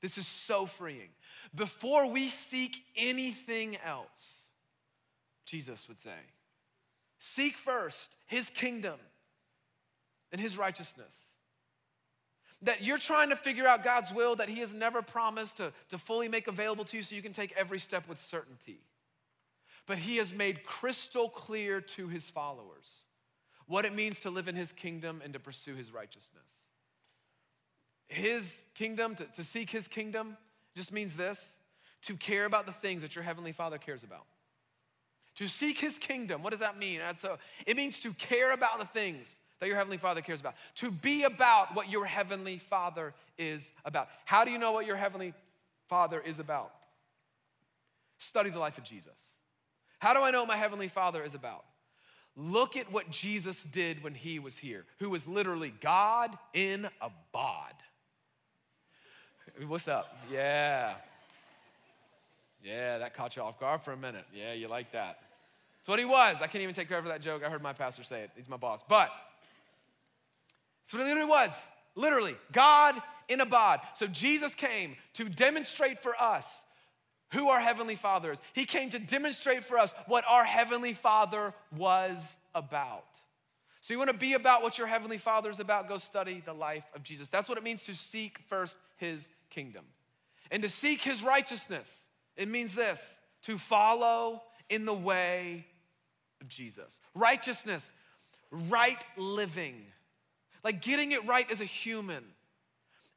This 0.00 0.18
is 0.18 0.26
so 0.26 0.66
freeing. 0.66 1.10
Before 1.54 2.06
we 2.06 2.28
seek 2.28 2.84
anything 2.96 3.76
else, 3.84 4.52
Jesus 5.44 5.88
would 5.88 5.98
say, 5.98 6.18
seek 7.18 7.56
first 7.56 8.16
his 8.26 8.50
kingdom 8.50 8.98
and 10.30 10.40
his 10.40 10.56
righteousness. 10.56 11.16
That 12.62 12.82
you're 12.82 12.98
trying 12.98 13.30
to 13.30 13.36
figure 13.36 13.66
out 13.66 13.84
God's 13.84 14.12
will 14.12 14.36
that 14.36 14.48
he 14.48 14.60
has 14.60 14.74
never 14.74 15.00
promised 15.00 15.58
to, 15.58 15.72
to 15.90 15.98
fully 15.98 16.28
make 16.28 16.48
available 16.48 16.84
to 16.86 16.96
you 16.96 17.02
so 17.02 17.14
you 17.14 17.22
can 17.22 17.32
take 17.32 17.52
every 17.56 17.78
step 17.78 18.08
with 18.08 18.20
certainty 18.20 18.80
but 19.88 19.96
he 19.96 20.18
has 20.18 20.34
made 20.34 20.64
crystal 20.64 21.30
clear 21.30 21.80
to 21.80 22.08
his 22.08 22.28
followers 22.28 23.06
what 23.66 23.86
it 23.86 23.94
means 23.94 24.20
to 24.20 24.30
live 24.30 24.46
in 24.46 24.54
his 24.54 24.70
kingdom 24.70 25.22
and 25.24 25.32
to 25.32 25.40
pursue 25.40 25.74
his 25.74 25.90
righteousness. 25.90 26.66
His 28.06 28.66
kingdom, 28.74 29.14
to, 29.16 29.24
to 29.24 29.42
seek 29.42 29.70
his 29.70 29.88
kingdom, 29.88 30.36
just 30.76 30.92
means 30.92 31.16
this 31.16 31.58
to 32.02 32.16
care 32.16 32.44
about 32.44 32.66
the 32.66 32.72
things 32.72 33.02
that 33.02 33.14
your 33.14 33.24
heavenly 33.24 33.50
father 33.50 33.78
cares 33.78 34.04
about. 34.04 34.26
To 35.36 35.46
seek 35.46 35.80
his 35.80 35.98
kingdom, 35.98 36.42
what 36.42 36.50
does 36.50 36.60
that 36.60 36.78
mean? 36.78 37.00
And 37.00 37.18
so 37.18 37.38
it 37.66 37.76
means 37.76 37.98
to 38.00 38.12
care 38.12 38.52
about 38.52 38.78
the 38.78 38.86
things 38.86 39.40
that 39.60 39.66
your 39.66 39.76
heavenly 39.76 39.98
father 39.98 40.20
cares 40.20 40.40
about, 40.40 40.54
to 40.76 40.90
be 40.90 41.24
about 41.24 41.74
what 41.74 41.90
your 41.90 42.04
heavenly 42.04 42.58
father 42.58 43.14
is 43.36 43.72
about. 43.84 44.08
How 44.24 44.44
do 44.44 44.50
you 44.50 44.58
know 44.58 44.72
what 44.72 44.86
your 44.86 44.96
heavenly 44.96 45.34
father 45.88 46.20
is 46.20 46.38
about? 46.38 46.72
Study 48.18 48.50
the 48.50 48.58
life 48.58 48.78
of 48.78 48.84
Jesus. 48.84 49.34
How 49.98 50.14
do 50.14 50.20
I 50.20 50.30
know 50.30 50.40
what 50.40 50.48
my 50.48 50.56
Heavenly 50.56 50.88
Father 50.88 51.22
is 51.22 51.34
about? 51.34 51.64
Look 52.36 52.76
at 52.76 52.92
what 52.92 53.10
Jesus 53.10 53.64
did 53.64 54.04
when 54.04 54.14
he 54.14 54.38
was 54.38 54.58
here, 54.58 54.84
who 54.98 55.10
was 55.10 55.26
literally 55.26 55.74
God 55.80 56.36
in 56.54 56.88
a 57.00 57.10
bod. 57.32 57.74
What's 59.66 59.88
up? 59.88 60.16
Yeah. 60.30 60.94
Yeah, 62.62 62.98
that 62.98 63.14
caught 63.14 63.34
you 63.34 63.42
off 63.42 63.58
guard 63.58 63.82
for 63.82 63.92
a 63.92 63.96
minute. 63.96 64.24
Yeah, 64.32 64.52
you 64.52 64.68
like 64.68 64.92
that. 64.92 65.18
That's 65.78 65.88
what 65.88 65.98
he 65.98 66.04
was. 66.04 66.40
I 66.40 66.46
can't 66.46 66.62
even 66.62 66.74
take 66.74 66.86
credit 66.86 67.02
for 67.02 67.08
that 67.08 67.22
joke. 67.22 67.42
I 67.44 67.50
heard 67.50 67.62
my 67.62 67.72
pastor 67.72 68.04
say 68.04 68.22
it. 68.22 68.30
He's 68.36 68.48
my 68.48 68.56
boss. 68.56 68.84
But 68.88 69.10
that's 70.88 70.94
what 70.94 71.06
literally 71.06 71.28
was. 71.28 71.68
Literally, 71.96 72.36
God 72.50 72.94
in 73.28 73.42
a 73.42 73.46
bod. 73.46 73.80
So 73.94 74.06
Jesus 74.06 74.54
came 74.54 74.96
to 75.14 75.28
demonstrate 75.28 75.98
for 75.98 76.14
us 76.18 76.64
who 77.32 77.50
our 77.50 77.60
Heavenly 77.60 77.94
Father 77.94 78.32
is. 78.32 78.40
He 78.54 78.64
came 78.64 78.88
to 78.90 78.98
demonstrate 78.98 79.64
for 79.64 79.78
us 79.78 79.92
what 80.06 80.24
our 80.26 80.44
Heavenly 80.44 80.94
Father 80.94 81.52
was 81.76 82.38
about. 82.54 83.20
So, 83.82 83.94
you 83.94 83.98
want 83.98 84.10
to 84.10 84.16
be 84.16 84.32
about 84.32 84.62
what 84.62 84.76
your 84.76 84.86
Heavenly 84.86 85.18
Father 85.18 85.50
is 85.50 85.60
about? 85.60 85.88
Go 85.88 85.98
study 85.98 86.42
the 86.44 86.52
life 86.52 86.84
of 86.94 87.02
Jesus. 87.02 87.28
That's 87.28 87.48
what 87.48 87.58
it 87.58 87.64
means 87.64 87.84
to 87.84 87.94
seek 87.94 88.38
first 88.46 88.76
His 88.96 89.30
kingdom. 89.50 89.84
And 90.50 90.62
to 90.62 90.68
seek 90.68 91.02
His 91.02 91.22
righteousness, 91.22 92.08
it 92.36 92.48
means 92.48 92.74
this 92.74 93.18
to 93.42 93.56
follow 93.56 94.42
in 94.68 94.84
the 94.84 94.94
way 94.94 95.66
of 96.40 96.48
Jesus. 96.48 97.00
Righteousness, 97.14 97.92
right 98.50 99.02
living, 99.16 99.86
like 100.64 100.82
getting 100.82 101.12
it 101.12 101.26
right 101.26 101.50
as 101.50 101.60
a 101.60 101.64
human 101.64 102.24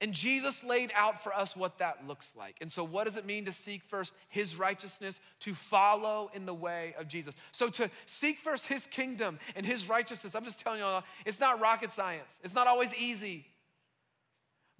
and 0.01 0.13
Jesus 0.13 0.63
laid 0.63 0.91
out 0.95 1.23
for 1.23 1.31
us 1.31 1.55
what 1.55 1.77
that 1.77 2.07
looks 2.07 2.33
like. 2.35 2.57
And 2.59 2.71
so, 2.71 2.83
what 2.83 3.03
does 3.05 3.17
it 3.17 3.25
mean 3.25 3.45
to 3.45 3.51
seek 3.51 3.83
first 3.83 4.15
his 4.29 4.55
righteousness, 4.55 5.19
to 5.41 5.53
follow 5.53 6.31
in 6.33 6.47
the 6.47 6.55
way 6.55 6.95
of 6.97 7.07
Jesus? 7.07 7.35
So, 7.51 7.69
to 7.69 7.89
seek 8.07 8.39
first 8.39 8.65
his 8.65 8.87
kingdom 8.87 9.37
and 9.55 9.63
his 9.63 9.87
righteousness, 9.87 10.33
I'm 10.33 10.43
just 10.43 10.59
telling 10.59 10.79
you, 10.79 10.85
all, 10.85 11.03
it's 11.23 11.39
not 11.39 11.61
rocket 11.61 11.91
science, 11.91 12.39
it's 12.43 12.55
not 12.55 12.65
always 12.65 12.95
easy. 12.95 13.45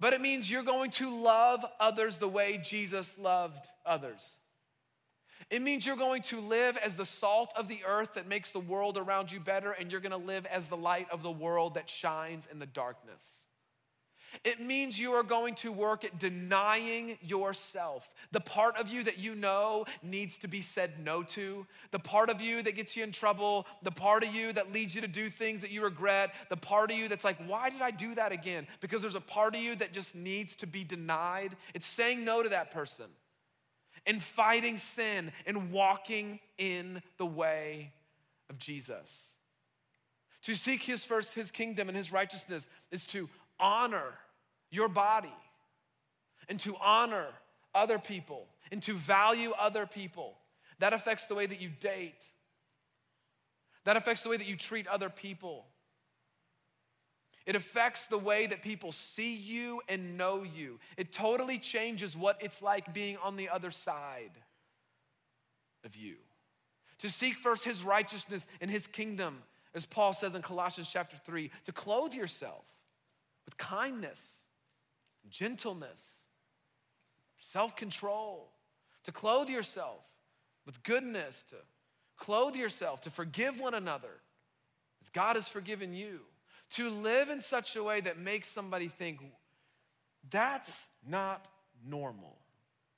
But 0.00 0.12
it 0.12 0.20
means 0.20 0.50
you're 0.50 0.64
going 0.64 0.90
to 0.92 1.22
love 1.22 1.64
others 1.78 2.16
the 2.16 2.28
way 2.28 2.58
Jesus 2.60 3.16
loved 3.16 3.68
others. 3.86 4.38
It 5.50 5.62
means 5.62 5.86
you're 5.86 5.96
going 5.96 6.22
to 6.22 6.40
live 6.40 6.76
as 6.76 6.96
the 6.96 7.04
salt 7.04 7.52
of 7.56 7.68
the 7.68 7.80
earth 7.86 8.14
that 8.14 8.28
makes 8.28 8.50
the 8.50 8.60
world 8.60 8.96
around 8.96 9.32
you 9.32 9.40
better, 9.40 9.72
and 9.72 9.90
you're 9.90 10.00
gonna 10.00 10.16
live 10.16 10.46
as 10.46 10.68
the 10.68 10.76
light 10.76 11.08
of 11.10 11.22
the 11.22 11.30
world 11.30 11.74
that 11.74 11.88
shines 11.88 12.48
in 12.50 12.58
the 12.58 12.66
darkness. 12.66 13.46
It 14.44 14.60
means 14.60 14.98
you 14.98 15.12
are 15.12 15.22
going 15.22 15.54
to 15.56 15.70
work 15.70 16.04
at 16.04 16.18
denying 16.18 17.18
yourself. 17.20 18.12
The 18.32 18.40
part 18.40 18.76
of 18.78 18.88
you 18.88 19.02
that 19.04 19.18
you 19.18 19.34
know 19.34 19.84
needs 20.02 20.38
to 20.38 20.48
be 20.48 20.62
said 20.62 20.98
no 20.98 21.22
to, 21.22 21.66
the 21.90 21.98
part 21.98 22.30
of 22.30 22.40
you 22.40 22.62
that 22.62 22.74
gets 22.74 22.96
you 22.96 23.04
in 23.04 23.12
trouble, 23.12 23.66
the 23.82 23.90
part 23.90 24.24
of 24.24 24.34
you 24.34 24.52
that 24.54 24.72
leads 24.72 24.94
you 24.94 25.00
to 25.02 25.08
do 25.08 25.28
things 25.28 25.60
that 25.60 25.70
you 25.70 25.82
regret, 25.82 26.32
the 26.48 26.56
part 26.56 26.90
of 26.90 26.96
you 26.96 27.08
that's 27.08 27.24
like, 27.24 27.36
why 27.46 27.70
did 27.70 27.82
I 27.82 27.90
do 27.90 28.14
that 28.14 28.32
again? 28.32 28.66
Because 28.80 29.02
there's 29.02 29.14
a 29.14 29.20
part 29.20 29.54
of 29.54 29.60
you 29.60 29.76
that 29.76 29.92
just 29.92 30.14
needs 30.14 30.56
to 30.56 30.66
be 30.66 30.84
denied. 30.84 31.56
It's 31.74 31.86
saying 31.86 32.24
no 32.24 32.42
to 32.42 32.48
that 32.50 32.70
person 32.70 33.06
and 34.06 34.22
fighting 34.22 34.78
sin 34.78 35.32
and 35.46 35.70
walking 35.70 36.40
in 36.58 37.02
the 37.18 37.26
way 37.26 37.92
of 38.50 38.58
Jesus. 38.58 39.36
To 40.42 40.54
seek 40.54 40.82
his 40.82 41.04
first 41.04 41.34
his 41.34 41.50
kingdom 41.50 41.88
and 41.88 41.96
his 41.96 42.12
righteousness 42.12 42.68
is 42.90 43.06
to 43.06 43.28
honor 43.60 44.14
your 44.70 44.88
body 44.88 45.32
and 46.48 46.58
to 46.60 46.76
honor 46.80 47.26
other 47.74 47.98
people 47.98 48.46
and 48.70 48.82
to 48.82 48.94
value 48.94 49.52
other 49.52 49.86
people. 49.86 50.36
That 50.80 50.92
affects 50.92 51.26
the 51.26 51.34
way 51.34 51.46
that 51.46 51.60
you 51.60 51.70
date. 51.80 52.26
That 53.84 53.96
affects 53.96 54.22
the 54.22 54.30
way 54.30 54.36
that 54.36 54.46
you 54.46 54.56
treat 54.56 54.86
other 54.88 55.10
people. 55.10 55.66
It 57.46 57.56
affects 57.56 58.06
the 58.06 58.18
way 58.18 58.46
that 58.46 58.62
people 58.62 58.92
see 58.92 59.34
you 59.34 59.82
and 59.88 60.16
know 60.16 60.44
you. 60.44 60.78
It 60.96 61.12
totally 61.12 61.58
changes 61.58 62.16
what 62.16 62.38
it's 62.40 62.62
like 62.62 62.94
being 62.94 63.16
on 63.22 63.36
the 63.36 63.48
other 63.48 63.70
side 63.70 64.32
of 65.84 65.96
you. 65.96 66.16
To 66.98 67.08
seek 67.08 67.36
first 67.36 67.64
his 67.64 67.82
righteousness 67.82 68.46
and 68.60 68.70
his 68.70 68.86
kingdom, 68.86 69.42
as 69.74 69.86
Paul 69.86 70.12
says 70.12 70.34
in 70.34 70.42
Colossians 70.42 70.88
chapter 70.88 71.16
3, 71.16 71.50
to 71.64 71.72
clothe 71.72 72.14
yourself 72.14 72.64
with 73.44 73.56
kindness, 73.56 74.44
gentleness, 75.28 76.26
self 77.38 77.74
control, 77.74 78.52
to 79.02 79.10
clothe 79.10 79.48
yourself 79.48 80.04
with 80.64 80.82
goodness, 80.84 81.44
to 81.50 81.56
clothe 82.16 82.54
yourself, 82.54 83.00
to 83.00 83.10
forgive 83.10 83.60
one 83.60 83.74
another 83.74 84.20
as 85.02 85.08
God 85.08 85.34
has 85.34 85.48
forgiven 85.48 85.92
you, 85.92 86.20
to 86.72 86.88
live 86.88 87.30
in 87.30 87.40
such 87.40 87.76
a 87.76 87.82
way 87.82 88.00
that 88.00 88.18
makes 88.18 88.48
somebody 88.48 88.88
think, 88.88 89.20
that's 90.30 90.88
not 91.06 91.48
normal. 91.86 92.38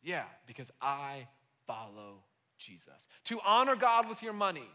Yeah, 0.03 0.25
because 0.47 0.71
I 0.81 1.27
follow 1.67 2.23
Jesus. 2.59 3.09
To 3.25 3.41
honor 3.45 3.77
God 3.77 4.09
with 4.09 4.23
your 4.23 4.33
money, 4.33 4.69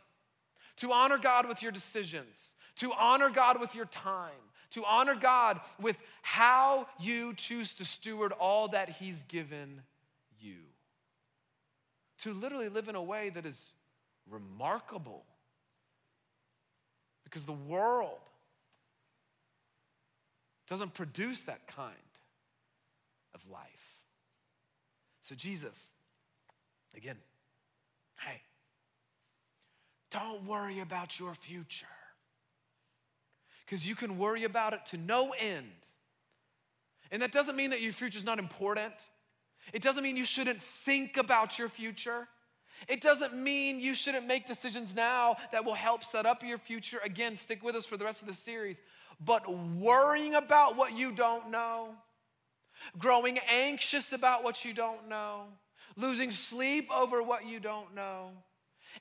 to 0.77 0.91
honor 0.91 1.17
God 1.17 1.47
with 1.47 1.61
your 1.61 1.71
decisions, 1.71 2.55
to 2.77 2.91
honor 2.93 3.29
God 3.29 3.59
with 3.59 3.75
your 3.75 3.85
time, 3.85 4.31
to 4.71 4.83
honor 4.85 5.15
God 5.15 5.59
with 5.81 6.01
how 6.21 6.87
you 6.99 7.33
choose 7.33 7.73
to 7.75 7.85
steward 7.85 8.31
all 8.33 8.67
that 8.69 8.89
He's 8.89 9.23
given 9.23 9.81
you. 10.39 10.57
To 12.19 12.33
literally 12.33 12.69
live 12.69 12.89
in 12.89 12.95
a 12.95 13.03
way 13.03 13.29
that 13.29 13.45
is 13.45 13.73
remarkable. 14.29 15.23
Because 17.23 17.45
the 17.45 17.53
world 17.53 18.19
doesn't 20.69 20.93
produce 20.93 21.41
that 21.41 21.67
kind 21.67 21.95
of 23.33 23.49
life. 23.49 23.97
So, 25.21 25.35
Jesus, 25.35 25.91
again, 26.95 27.17
hey, 28.19 28.41
don't 30.11 30.45
worry 30.45 30.79
about 30.79 31.19
your 31.19 31.33
future. 31.33 31.85
Because 33.65 33.87
you 33.87 33.95
can 33.95 34.17
worry 34.17 34.43
about 34.43 34.73
it 34.73 34.85
to 34.87 34.97
no 34.97 35.33
end. 35.37 35.67
And 37.11 37.21
that 37.21 37.31
doesn't 37.31 37.55
mean 37.55 37.71
that 37.71 37.81
your 37.81 37.91
future 37.91 38.17
is 38.17 38.25
not 38.25 38.39
important. 38.39 38.93
It 39.73 39.81
doesn't 39.81 40.03
mean 40.03 40.17
you 40.17 40.25
shouldn't 40.25 40.61
think 40.61 41.17
about 41.17 41.59
your 41.59 41.69
future. 41.69 42.27
It 42.87 43.01
doesn't 43.01 43.35
mean 43.35 43.79
you 43.79 43.93
shouldn't 43.93 44.25
make 44.25 44.45
decisions 44.45 44.95
now 44.95 45.37
that 45.51 45.65
will 45.65 45.73
help 45.73 46.03
set 46.03 46.25
up 46.25 46.43
your 46.43 46.57
future. 46.57 46.99
Again, 47.03 47.35
stick 47.35 47.63
with 47.63 47.75
us 47.75 47.85
for 47.85 47.97
the 47.97 48.05
rest 48.05 48.21
of 48.21 48.27
the 48.27 48.33
series. 48.33 48.81
But 49.19 49.51
worrying 49.53 50.33
about 50.33 50.77
what 50.77 50.97
you 50.97 51.11
don't 51.11 51.51
know, 51.51 51.95
growing 52.97 53.39
anxious 53.49 54.13
about 54.13 54.43
what 54.43 54.63
you 54.63 54.73
don't 54.73 55.09
know, 55.09 55.43
losing 55.97 56.31
sleep 56.31 56.89
over 56.93 57.21
what 57.21 57.45
you 57.45 57.59
don't 57.59 57.93
know, 57.93 58.31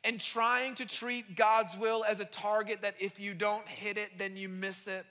and 0.05 0.21
trying 0.21 0.75
to 0.77 0.87
treat 0.87 1.37
God's 1.37 1.77
will 1.77 2.05
as 2.05 2.21
a 2.21 2.25
target 2.25 2.83
that 2.83 2.95
if 2.99 3.21
you 3.21 3.35
don't 3.35 3.67
hit 3.67 3.97
it, 3.97 4.19
then 4.19 4.37
you 4.37 4.49
miss 4.49 4.87
it, 4.87 5.07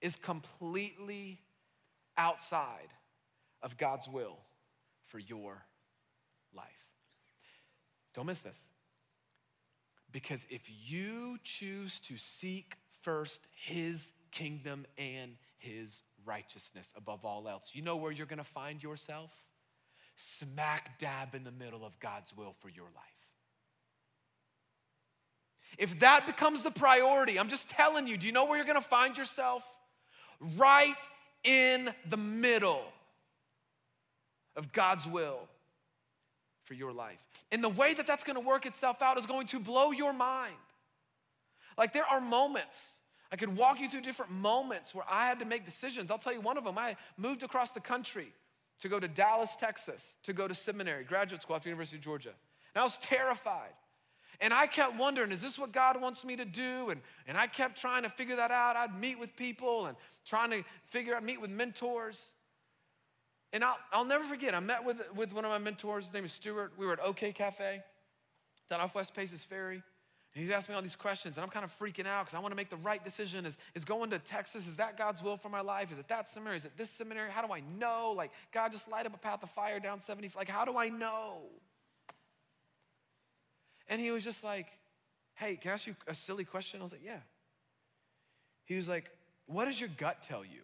is 0.00 0.16
completely 0.16 1.40
outside 2.16 2.92
of 3.62 3.76
God's 3.76 4.08
will 4.08 4.38
for 5.06 5.18
your 5.18 5.64
life. 6.54 6.66
Don't 8.14 8.26
miss 8.26 8.40
this. 8.40 8.68
Because 10.12 10.46
if 10.48 10.70
you 10.86 11.38
choose 11.42 11.98
to 12.00 12.16
seek 12.16 12.76
first 13.02 13.48
His 13.56 14.12
kingdom 14.34 14.84
and 14.98 15.36
His 15.56 16.02
righteousness 16.26 16.92
above 16.96 17.24
all 17.24 17.48
else, 17.48 17.70
you 17.72 17.82
know 17.82 17.96
where 17.96 18.12
you're 18.12 18.26
gonna 18.26 18.44
find 18.44 18.82
yourself? 18.82 19.30
Smack 20.16 20.98
dab 20.98 21.34
in 21.34 21.44
the 21.44 21.52
middle 21.52 21.84
of 21.84 21.98
God's 22.00 22.36
will 22.36 22.52
for 22.52 22.68
your 22.68 22.86
life. 22.94 23.04
If 25.78 26.00
that 26.00 26.26
becomes 26.26 26.62
the 26.62 26.70
priority, 26.70 27.38
I'm 27.38 27.48
just 27.48 27.70
telling 27.70 28.06
you, 28.06 28.16
do 28.16 28.26
you 28.26 28.32
know 28.32 28.44
where 28.44 28.56
you're 28.56 28.66
gonna 28.66 28.80
find 28.80 29.16
yourself? 29.16 29.64
Right 30.56 30.94
in 31.42 31.90
the 32.08 32.16
middle 32.16 32.82
of 34.56 34.72
God's 34.72 35.06
will 35.06 35.48
for 36.64 36.74
your 36.74 36.92
life. 36.92 37.18
And 37.52 37.62
the 37.62 37.68
way 37.68 37.94
that 37.94 38.06
that's 38.06 38.24
gonna 38.24 38.40
work 38.40 38.66
itself 38.66 39.02
out 39.02 39.18
is 39.18 39.26
going 39.26 39.46
to 39.48 39.60
blow 39.60 39.90
your 39.90 40.12
mind. 40.12 40.54
Like 41.76 41.92
there 41.92 42.06
are 42.06 42.20
moments, 42.20 43.00
I 43.34 43.36
could 43.36 43.56
walk 43.56 43.80
you 43.80 43.88
through 43.88 44.02
different 44.02 44.30
moments 44.30 44.94
where 44.94 45.04
I 45.10 45.26
had 45.26 45.40
to 45.40 45.44
make 45.44 45.64
decisions. 45.64 46.12
I'll 46.12 46.18
tell 46.18 46.32
you 46.32 46.40
one 46.40 46.56
of 46.56 46.62
them. 46.62 46.78
I 46.78 46.94
moved 47.16 47.42
across 47.42 47.72
the 47.72 47.80
country 47.80 48.32
to 48.78 48.88
go 48.88 49.00
to 49.00 49.08
Dallas, 49.08 49.56
Texas, 49.56 50.18
to 50.22 50.32
go 50.32 50.46
to 50.46 50.54
seminary, 50.54 51.02
graduate 51.02 51.42
school 51.42 51.56
at 51.56 51.62
the 51.62 51.68
University 51.68 51.96
of 51.96 52.02
Georgia. 52.04 52.28
And 52.28 52.80
I 52.80 52.84
was 52.84 52.96
terrified. 52.98 53.72
And 54.40 54.54
I 54.54 54.68
kept 54.68 54.96
wondering, 54.96 55.32
is 55.32 55.42
this 55.42 55.58
what 55.58 55.72
God 55.72 56.00
wants 56.00 56.24
me 56.24 56.36
to 56.36 56.44
do? 56.44 56.90
And, 56.90 57.00
and 57.26 57.36
I 57.36 57.48
kept 57.48 57.76
trying 57.76 58.04
to 58.04 58.08
figure 58.08 58.36
that 58.36 58.52
out. 58.52 58.76
I'd 58.76 58.96
meet 59.00 59.18
with 59.18 59.34
people 59.34 59.86
and 59.86 59.96
trying 60.24 60.50
to 60.50 60.62
figure 60.86 61.16
out, 61.16 61.24
meet 61.24 61.40
with 61.40 61.50
mentors. 61.50 62.34
And 63.52 63.64
I'll, 63.64 63.78
I'll 63.92 64.04
never 64.04 64.22
forget, 64.22 64.54
I 64.54 64.60
met 64.60 64.84
with, 64.84 65.02
with 65.16 65.34
one 65.34 65.44
of 65.44 65.50
my 65.50 65.58
mentors, 65.58 66.04
his 66.04 66.14
name 66.14 66.24
is 66.24 66.32
Stuart. 66.32 66.74
We 66.78 66.86
were 66.86 66.92
at 66.92 67.00
OK 67.00 67.32
Cafe 67.32 67.82
down 68.70 68.80
off 68.80 68.94
West 68.94 69.12
Paces 69.12 69.42
Ferry. 69.42 69.82
And 70.34 70.42
he's 70.42 70.50
asking 70.50 70.72
me 70.72 70.76
all 70.76 70.82
these 70.82 70.96
questions, 70.96 71.36
and 71.36 71.44
I'm 71.44 71.50
kind 71.50 71.64
of 71.64 71.76
freaking 71.78 72.06
out 72.06 72.24
because 72.24 72.34
I 72.34 72.40
want 72.40 72.50
to 72.50 72.56
make 72.56 72.68
the 72.68 72.76
right 72.78 73.02
decision. 73.04 73.46
Is, 73.46 73.56
is 73.74 73.84
going 73.84 74.10
to 74.10 74.18
Texas, 74.18 74.66
is 74.66 74.78
that 74.78 74.98
God's 74.98 75.22
will 75.22 75.36
for 75.36 75.48
my 75.48 75.60
life? 75.60 75.92
Is 75.92 75.98
it 75.98 76.08
that 76.08 76.26
seminary? 76.28 76.56
Is 76.56 76.64
it 76.64 76.72
this 76.76 76.90
seminary? 76.90 77.30
How 77.30 77.46
do 77.46 77.52
I 77.52 77.60
know? 77.78 78.12
Like, 78.16 78.32
God 78.52 78.72
just 78.72 78.90
light 78.90 79.06
up 79.06 79.14
a 79.14 79.18
path 79.18 79.44
of 79.44 79.50
fire 79.50 79.78
down 79.78 80.00
70. 80.00 80.30
Like, 80.36 80.48
how 80.48 80.64
do 80.64 80.76
I 80.76 80.88
know? 80.88 81.42
And 83.88 84.00
he 84.00 84.10
was 84.10 84.24
just 84.24 84.42
like, 84.42 84.66
hey, 85.34 85.54
can 85.54 85.70
I 85.70 85.74
ask 85.74 85.86
you 85.86 85.94
a 86.08 86.14
silly 86.14 86.44
question? 86.44 86.80
I 86.80 86.82
was 86.82 86.92
like, 86.92 87.04
yeah. 87.04 87.20
He 88.64 88.74
was 88.74 88.88
like, 88.88 89.10
what 89.46 89.66
does 89.66 89.80
your 89.80 89.90
gut 89.98 90.22
tell 90.22 90.44
you? 90.44 90.62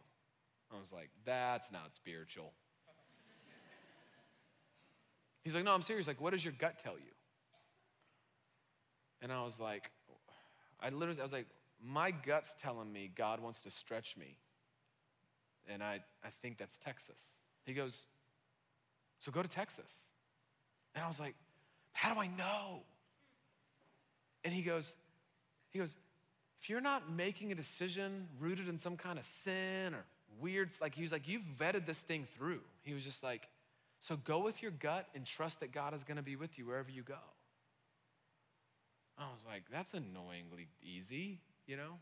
I 0.74 0.80
was 0.80 0.92
like, 0.92 1.10
that's 1.24 1.70
not 1.70 1.94
spiritual. 1.94 2.52
He's 5.42 5.54
like, 5.54 5.64
no, 5.64 5.72
I'm 5.72 5.82
serious. 5.82 6.06
Like, 6.06 6.20
what 6.20 6.32
does 6.32 6.44
your 6.44 6.54
gut 6.58 6.78
tell 6.78 6.94
you? 6.94 7.12
And 9.22 9.32
I 9.32 9.42
was 9.42 9.60
like, 9.60 9.90
I 10.80 10.88
literally, 10.90 11.20
I 11.20 11.22
was 11.22 11.32
like, 11.32 11.46
my 11.82 12.10
gut's 12.10 12.54
telling 12.58 12.92
me 12.92 13.10
God 13.14 13.40
wants 13.40 13.62
to 13.62 13.70
stretch 13.70 14.16
me. 14.16 14.36
And 15.68 15.82
I, 15.82 16.00
I 16.24 16.28
think 16.28 16.58
that's 16.58 16.78
Texas. 16.78 17.38
He 17.64 17.72
goes, 17.74 18.06
so 19.18 19.30
go 19.30 19.42
to 19.42 19.48
Texas. 19.48 20.02
And 20.94 21.04
I 21.04 21.06
was 21.06 21.20
like, 21.20 21.34
how 21.92 22.14
do 22.14 22.20
I 22.20 22.26
know? 22.26 22.82
And 24.44 24.54
he 24.54 24.62
goes, 24.62 24.94
he 25.70 25.78
goes, 25.78 25.96
if 26.60 26.68
you're 26.68 26.80
not 26.80 27.10
making 27.10 27.52
a 27.52 27.54
decision 27.54 28.28
rooted 28.38 28.68
in 28.68 28.78
some 28.78 28.96
kind 28.96 29.18
of 29.18 29.24
sin 29.24 29.94
or 29.94 30.04
weird, 30.40 30.70
like 30.80 30.94
he 30.94 31.02
was 31.02 31.12
like, 31.12 31.28
you've 31.28 31.44
vetted 31.58 31.86
this 31.86 32.00
thing 32.00 32.26
through. 32.30 32.60
He 32.82 32.94
was 32.94 33.04
just 33.04 33.22
like, 33.22 33.48
so 33.98 34.16
go 34.16 34.38
with 34.40 34.62
your 34.62 34.70
gut 34.70 35.06
and 35.14 35.24
trust 35.26 35.60
that 35.60 35.72
God 35.72 35.94
is 35.94 36.04
going 36.04 36.16
to 36.16 36.22
be 36.22 36.36
with 36.36 36.58
you 36.58 36.66
wherever 36.66 36.90
you 36.90 37.02
go. 37.02 37.18
I 39.22 39.32
was 39.32 39.44
like, 39.46 39.64
that's 39.70 39.94
annoyingly 39.94 40.68
easy, 40.82 41.40
you 41.66 41.76
know? 41.76 41.98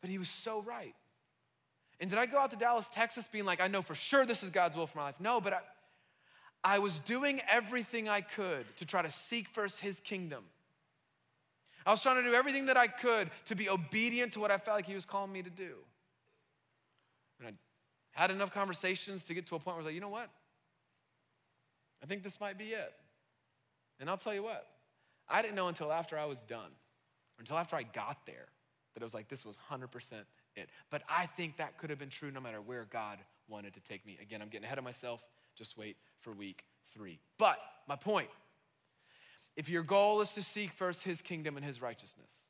But 0.00 0.10
he 0.10 0.18
was 0.18 0.28
so 0.28 0.62
right. 0.62 0.94
And 2.00 2.08
did 2.08 2.18
I 2.18 2.26
go 2.26 2.38
out 2.38 2.50
to 2.52 2.56
Dallas, 2.56 2.88
Texas 2.88 3.26
being 3.26 3.44
like, 3.44 3.60
I 3.60 3.68
know 3.68 3.82
for 3.82 3.94
sure 3.94 4.24
this 4.24 4.42
is 4.42 4.50
God's 4.50 4.76
will 4.76 4.86
for 4.86 4.98
my 4.98 5.04
life? 5.04 5.20
No, 5.20 5.40
but 5.40 5.52
I, 5.52 5.60
I 6.62 6.78
was 6.78 7.00
doing 7.00 7.40
everything 7.50 8.08
I 8.08 8.20
could 8.20 8.64
to 8.76 8.86
try 8.86 9.02
to 9.02 9.10
seek 9.10 9.48
first 9.48 9.80
his 9.80 10.00
kingdom. 10.00 10.44
I 11.84 11.90
was 11.90 12.02
trying 12.02 12.22
to 12.22 12.28
do 12.28 12.34
everything 12.34 12.66
that 12.66 12.76
I 12.76 12.86
could 12.86 13.30
to 13.46 13.54
be 13.54 13.68
obedient 13.68 14.34
to 14.34 14.40
what 14.40 14.50
I 14.50 14.58
felt 14.58 14.76
like 14.76 14.86
he 14.86 14.94
was 14.94 15.06
calling 15.06 15.32
me 15.32 15.42
to 15.42 15.50
do. 15.50 15.74
And 17.38 17.48
I 17.48 18.20
had 18.20 18.30
enough 18.30 18.52
conversations 18.52 19.24
to 19.24 19.34
get 19.34 19.46
to 19.46 19.54
a 19.54 19.58
point 19.58 19.66
where 19.66 19.74
I 19.74 19.78
was 19.78 19.86
like, 19.86 19.94
you 19.94 20.00
know 20.00 20.08
what? 20.08 20.28
I 22.02 22.06
think 22.06 22.22
this 22.22 22.40
might 22.40 22.58
be 22.58 22.66
it. 22.66 22.92
And 24.00 24.08
I'll 24.08 24.16
tell 24.16 24.34
you 24.34 24.42
what, 24.42 24.66
I 25.28 25.42
didn't 25.42 25.54
know 25.56 25.68
until 25.68 25.92
after 25.92 26.18
I 26.18 26.24
was 26.24 26.42
done, 26.42 26.70
until 27.38 27.58
after 27.58 27.76
I 27.76 27.82
got 27.82 28.24
there, 28.26 28.48
that 28.94 29.02
it 29.02 29.04
was 29.04 29.14
like 29.14 29.28
this 29.28 29.44
was 29.44 29.58
100% 29.70 30.12
it. 30.56 30.70
But 30.90 31.02
I 31.08 31.26
think 31.26 31.56
that 31.58 31.78
could 31.78 31.90
have 31.90 31.98
been 31.98 32.08
true 32.08 32.30
no 32.30 32.40
matter 32.40 32.60
where 32.60 32.86
God 32.90 33.18
wanted 33.48 33.74
to 33.74 33.80
take 33.80 34.04
me. 34.06 34.18
Again, 34.20 34.42
I'm 34.42 34.48
getting 34.48 34.64
ahead 34.64 34.78
of 34.78 34.84
myself. 34.84 35.22
Just 35.54 35.76
wait 35.76 35.96
for 36.20 36.32
week 36.32 36.64
three. 36.92 37.18
But 37.38 37.58
my 37.88 37.96
point 37.96 38.28
if 39.56 39.68
your 39.68 39.82
goal 39.82 40.20
is 40.20 40.34
to 40.34 40.42
seek 40.42 40.70
first 40.70 41.02
his 41.02 41.20
kingdom 41.20 41.56
and 41.56 41.66
his 41.66 41.82
righteousness, 41.82 42.48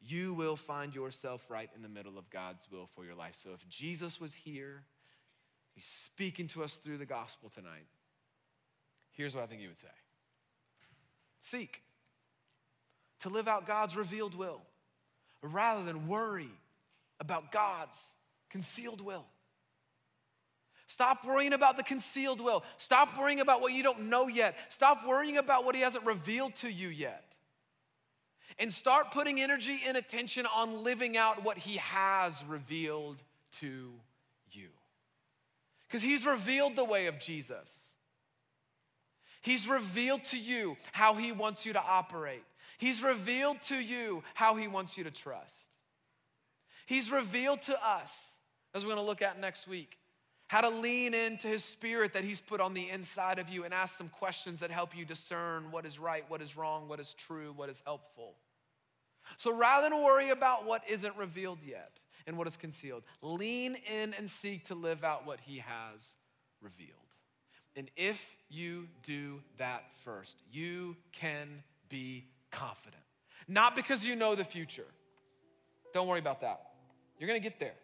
you 0.00 0.34
will 0.34 0.56
find 0.56 0.92
yourself 0.92 1.48
right 1.48 1.70
in 1.76 1.82
the 1.82 1.88
middle 1.88 2.18
of 2.18 2.28
God's 2.28 2.66
will 2.72 2.86
for 2.86 3.04
your 3.04 3.14
life. 3.14 3.36
So 3.36 3.50
if 3.54 3.68
Jesus 3.68 4.20
was 4.20 4.34
here, 4.34 4.82
he's 5.74 5.84
speaking 5.84 6.48
to 6.48 6.64
us 6.64 6.78
through 6.78 6.98
the 6.98 7.06
gospel 7.06 7.50
tonight. 7.50 7.86
Here's 9.12 9.34
what 9.34 9.44
I 9.44 9.46
think 9.46 9.60
he 9.60 9.68
would 9.68 9.78
say 9.78 9.88
Seek 11.38 11.82
to 13.20 13.28
live 13.28 13.48
out 13.48 13.66
God's 13.66 13.96
revealed 13.96 14.34
will 14.34 14.60
rather 15.42 15.84
than 15.84 16.06
worry 16.06 16.50
about 17.18 17.52
God's 17.52 18.14
concealed 18.50 19.00
will. 19.00 19.26
Stop 20.86 21.24
worrying 21.24 21.52
about 21.52 21.76
the 21.76 21.84
concealed 21.84 22.40
will. 22.40 22.64
Stop 22.76 23.16
worrying 23.16 23.38
about 23.38 23.60
what 23.60 23.72
you 23.72 23.82
don't 23.82 24.08
know 24.08 24.26
yet. 24.26 24.56
Stop 24.68 25.06
worrying 25.06 25.36
about 25.36 25.64
what 25.64 25.76
He 25.76 25.82
hasn't 25.82 26.04
revealed 26.04 26.56
to 26.56 26.70
you 26.70 26.88
yet. 26.88 27.36
And 28.58 28.72
start 28.72 29.12
putting 29.12 29.40
energy 29.40 29.80
and 29.86 29.96
attention 29.96 30.46
on 30.46 30.82
living 30.82 31.16
out 31.16 31.44
what 31.44 31.58
He 31.58 31.76
has 31.76 32.44
revealed 32.48 33.22
to 33.60 33.92
you. 34.50 34.68
Because 35.86 36.02
He's 36.02 36.26
revealed 36.26 36.74
the 36.74 36.84
way 36.84 37.06
of 37.06 37.20
Jesus. 37.20 37.89
He's 39.40 39.68
revealed 39.68 40.24
to 40.24 40.38
you 40.38 40.76
how 40.92 41.14
He 41.14 41.32
wants 41.32 41.64
you 41.64 41.72
to 41.72 41.82
operate. 41.82 42.44
He's 42.78 43.02
revealed 43.02 43.60
to 43.62 43.76
you 43.76 44.22
how 44.34 44.56
He 44.56 44.68
wants 44.68 44.98
you 44.98 45.04
to 45.04 45.10
trust. 45.10 45.64
He's 46.86 47.10
revealed 47.10 47.62
to 47.62 47.86
us, 47.86 48.40
as 48.74 48.84
we're 48.84 48.94
gonna 48.94 49.06
look 49.06 49.22
at 49.22 49.40
next 49.40 49.66
week, 49.68 49.98
how 50.48 50.60
to 50.60 50.68
lean 50.68 51.14
into 51.14 51.46
His 51.46 51.64
Spirit 51.64 52.12
that 52.14 52.24
He's 52.24 52.40
put 52.40 52.60
on 52.60 52.74
the 52.74 52.90
inside 52.90 53.38
of 53.38 53.48
you 53.48 53.64
and 53.64 53.72
ask 53.72 53.96
some 53.96 54.08
questions 54.08 54.60
that 54.60 54.70
help 54.70 54.96
you 54.96 55.04
discern 55.04 55.70
what 55.70 55.86
is 55.86 55.98
right, 55.98 56.24
what 56.28 56.42
is 56.42 56.56
wrong, 56.56 56.88
what 56.88 57.00
is 57.00 57.14
true, 57.14 57.52
what 57.54 57.68
is 57.68 57.80
helpful. 57.84 58.34
So 59.36 59.54
rather 59.54 59.88
than 59.88 60.02
worry 60.02 60.30
about 60.30 60.66
what 60.66 60.82
isn't 60.88 61.16
revealed 61.16 61.58
yet 61.64 62.00
and 62.26 62.36
what 62.36 62.46
is 62.46 62.56
concealed, 62.56 63.04
lean 63.22 63.76
in 63.90 64.12
and 64.14 64.28
seek 64.28 64.64
to 64.64 64.74
live 64.74 65.04
out 65.04 65.26
what 65.26 65.40
He 65.40 65.58
has 65.58 66.16
revealed. 66.60 66.96
And 67.76 67.90
if 67.96 68.36
you 68.48 68.88
do 69.02 69.40
that 69.58 69.84
first, 70.04 70.38
you 70.52 70.96
can 71.12 71.62
be 71.88 72.26
confident. 72.50 73.02
Not 73.48 73.76
because 73.76 74.04
you 74.04 74.16
know 74.16 74.34
the 74.34 74.44
future. 74.44 74.86
Don't 75.92 76.06
worry 76.06 76.20
about 76.20 76.40
that. 76.40 76.60
You're 77.18 77.28
gonna 77.28 77.40
get 77.40 77.58
there. 77.60 77.74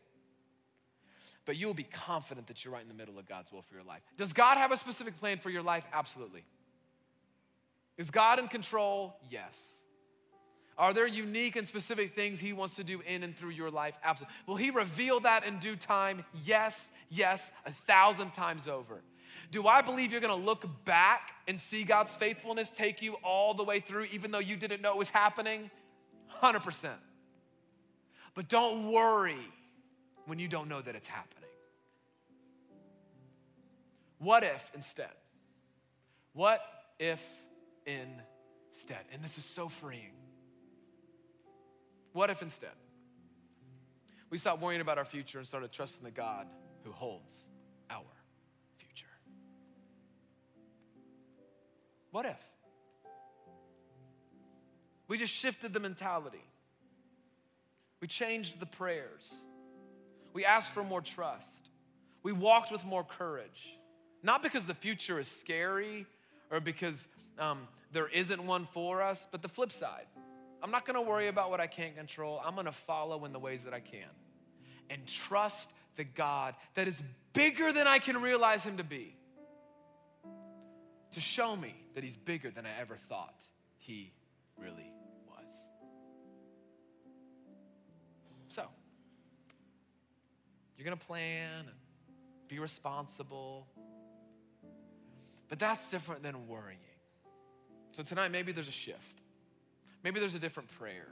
But 1.44 1.56
you 1.56 1.66
will 1.66 1.74
be 1.74 1.84
confident 1.84 2.48
that 2.48 2.64
you're 2.64 2.74
right 2.74 2.82
in 2.82 2.88
the 2.88 2.94
middle 2.94 3.18
of 3.18 3.26
God's 3.26 3.52
will 3.52 3.62
for 3.62 3.74
your 3.74 3.84
life. 3.84 4.02
Does 4.16 4.32
God 4.32 4.56
have 4.56 4.72
a 4.72 4.76
specific 4.76 5.18
plan 5.18 5.38
for 5.38 5.50
your 5.50 5.62
life? 5.62 5.86
Absolutely. 5.92 6.44
Is 7.96 8.10
God 8.10 8.38
in 8.38 8.48
control? 8.48 9.16
Yes. 9.30 9.82
Are 10.78 10.92
there 10.92 11.06
unique 11.06 11.56
and 11.56 11.66
specific 11.66 12.14
things 12.14 12.38
He 12.38 12.52
wants 12.52 12.76
to 12.76 12.84
do 12.84 13.00
in 13.06 13.22
and 13.22 13.34
through 13.34 13.50
your 13.50 13.70
life? 13.70 13.96
Absolutely. 14.04 14.34
Will 14.46 14.56
He 14.56 14.70
reveal 14.70 15.20
that 15.20 15.44
in 15.44 15.58
due 15.58 15.76
time? 15.76 16.24
Yes, 16.44 16.90
yes, 17.08 17.50
a 17.64 17.72
thousand 17.72 18.34
times 18.34 18.68
over. 18.68 19.02
Do 19.50 19.66
I 19.66 19.82
believe 19.82 20.12
you're 20.12 20.20
gonna 20.20 20.34
look 20.34 20.84
back 20.84 21.32
and 21.48 21.58
see 21.58 21.84
God's 21.84 22.16
faithfulness 22.16 22.70
take 22.70 23.02
you 23.02 23.14
all 23.22 23.54
the 23.54 23.64
way 23.64 23.80
through, 23.80 24.04
even 24.12 24.30
though 24.30 24.38
you 24.38 24.56
didn't 24.56 24.82
know 24.82 24.92
it 24.92 24.98
was 24.98 25.10
happening? 25.10 25.70
100%. 26.40 26.90
But 28.34 28.48
don't 28.48 28.90
worry 28.90 29.36
when 30.26 30.38
you 30.38 30.48
don't 30.48 30.68
know 30.68 30.82
that 30.82 30.94
it's 30.94 31.08
happening. 31.08 31.48
What 34.18 34.44
if 34.44 34.70
instead? 34.74 35.12
What 36.32 36.60
if 36.98 37.24
instead? 37.86 39.04
And 39.12 39.22
this 39.22 39.38
is 39.38 39.44
so 39.44 39.68
freeing. 39.68 40.12
What 42.12 42.30
if 42.30 42.42
instead 42.42 42.70
we 44.30 44.38
stopped 44.38 44.60
worrying 44.60 44.80
about 44.80 44.98
our 44.98 45.04
future 45.04 45.38
and 45.38 45.46
started 45.46 45.70
trusting 45.70 46.04
the 46.04 46.10
God 46.10 46.46
who 46.82 46.92
holds 46.92 47.46
What 52.16 52.24
if? 52.24 52.42
We 55.06 55.18
just 55.18 55.34
shifted 55.34 55.74
the 55.74 55.80
mentality. 55.80 56.42
We 58.00 58.08
changed 58.08 58.58
the 58.58 58.64
prayers. 58.64 59.34
We 60.32 60.42
asked 60.46 60.72
for 60.72 60.82
more 60.82 61.02
trust. 61.02 61.68
We 62.22 62.32
walked 62.32 62.72
with 62.72 62.86
more 62.86 63.04
courage. 63.04 63.76
Not 64.22 64.42
because 64.42 64.64
the 64.64 64.72
future 64.72 65.20
is 65.20 65.28
scary 65.28 66.06
or 66.50 66.58
because 66.58 67.06
um, 67.38 67.68
there 67.92 68.08
isn't 68.08 68.42
one 68.42 68.64
for 68.64 69.02
us, 69.02 69.26
but 69.30 69.42
the 69.42 69.48
flip 69.50 69.70
side. 69.70 70.06
I'm 70.62 70.70
not 70.70 70.86
gonna 70.86 71.02
worry 71.02 71.28
about 71.28 71.50
what 71.50 71.60
I 71.60 71.66
can't 71.66 71.94
control. 71.94 72.40
I'm 72.42 72.54
gonna 72.54 72.72
follow 72.72 73.26
in 73.26 73.34
the 73.34 73.38
ways 73.38 73.64
that 73.64 73.74
I 73.74 73.80
can 73.80 74.08
and 74.88 75.06
trust 75.06 75.70
the 75.96 76.04
God 76.04 76.54
that 76.76 76.88
is 76.88 77.02
bigger 77.34 77.74
than 77.74 77.86
I 77.86 77.98
can 77.98 78.22
realize 78.22 78.64
Him 78.64 78.78
to 78.78 78.84
be 78.84 79.16
to 81.16 81.20
show 81.22 81.56
me 81.56 81.74
that 81.94 82.04
He's 82.04 82.14
bigger 82.14 82.50
than 82.50 82.66
I 82.66 82.78
ever 82.78 82.94
thought 83.08 83.46
He 83.78 84.12
really 84.58 84.92
was. 85.26 85.50
So, 88.50 88.66
you're 90.76 90.84
gonna 90.84 90.96
plan 90.96 91.60
and 91.60 91.76
be 92.48 92.58
responsible, 92.58 93.66
but 95.48 95.58
that's 95.58 95.90
different 95.90 96.22
than 96.22 96.46
worrying. 96.48 96.80
So, 97.92 98.02
tonight, 98.02 98.30
maybe 98.30 98.52
there's 98.52 98.68
a 98.68 98.70
shift. 98.70 99.22
Maybe 100.04 100.20
there's 100.20 100.34
a 100.34 100.38
different 100.38 100.68
prayer. 100.78 101.08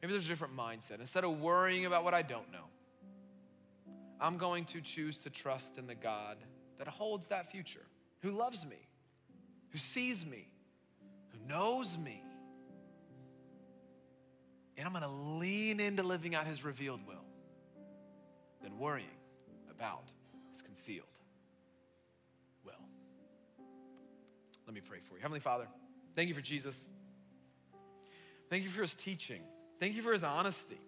Maybe 0.00 0.14
there's 0.14 0.24
a 0.24 0.28
different 0.28 0.56
mindset. 0.56 0.98
Instead 0.98 1.24
of 1.24 1.42
worrying 1.42 1.84
about 1.84 2.04
what 2.04 2.14
I 2.14 2.22
don't 2.22 2.50
know, 2.50 2.64
I'm 4.18 4.38
going 4.38 4.64
to 4.64 4.80
choose 4.80 5.18
to 5.18 5.30
trust 5.30 5.76
in 5.76 5.86
the 5.86 5.94
God 5.94 6.38
that 6.78 6.88
holds 6.88 7.26
that 7.26 7.52
future, 7.52 7.84
who 8.20 8.30
loves 8.30 8.66
me, 8.66 8.76
who 9.70 9.78
sees 9.78 10.24
me, 10.26 10.48
who 11.30 11.48
knows 11.48 11.96
me. 11.98 12.22
And 14.76 14.86
I'm 14.86 14.92
going 14.92 15.02
to 15.02 15.08
lean 15.08 15.80
into 15.80 16.02
living 16.02 16.34
out 16.34 16.46
his 16.46 16.64
revealed 16.64 17.00
will 17.06 17.24
than 18.62 18.78
worrying 18.78 19.08
about 19.70 20.04
his 20.52 20.62
concealed 20.62 21.06
will. 22.64 22.72
Let 24.66 24.74
me 24.74 24.80
pray 24.80 24.98
for 25.08 25.14
you. 25.14 25.20
Heavenly 25.20 25.40
Father, 25.40 25.66
thank 26.14 26.28
you 26.28 26.34
for 26.34 26.40
Jesus. 26.40 26.88
Thank 28.50 28.64
you 28.64 28.70
for 28.70 28.82
his 28.82 28.94
teaching. 28.94 29.40
Thank 29.80 29.94
you 29.94 30.02
for 30.02 30.12
his 30.12 30.24
honesty. 30.24 30.80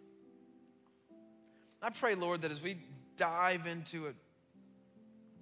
I 1.83 1.91
pray, 1.91 2.15
Lord, 2.15 2.43
that 2.43 2.51
as 2.51 2.61
we 2.61 2.79
dive 3.17 3.67
into 3.67 4.09
a, 4.09 4.11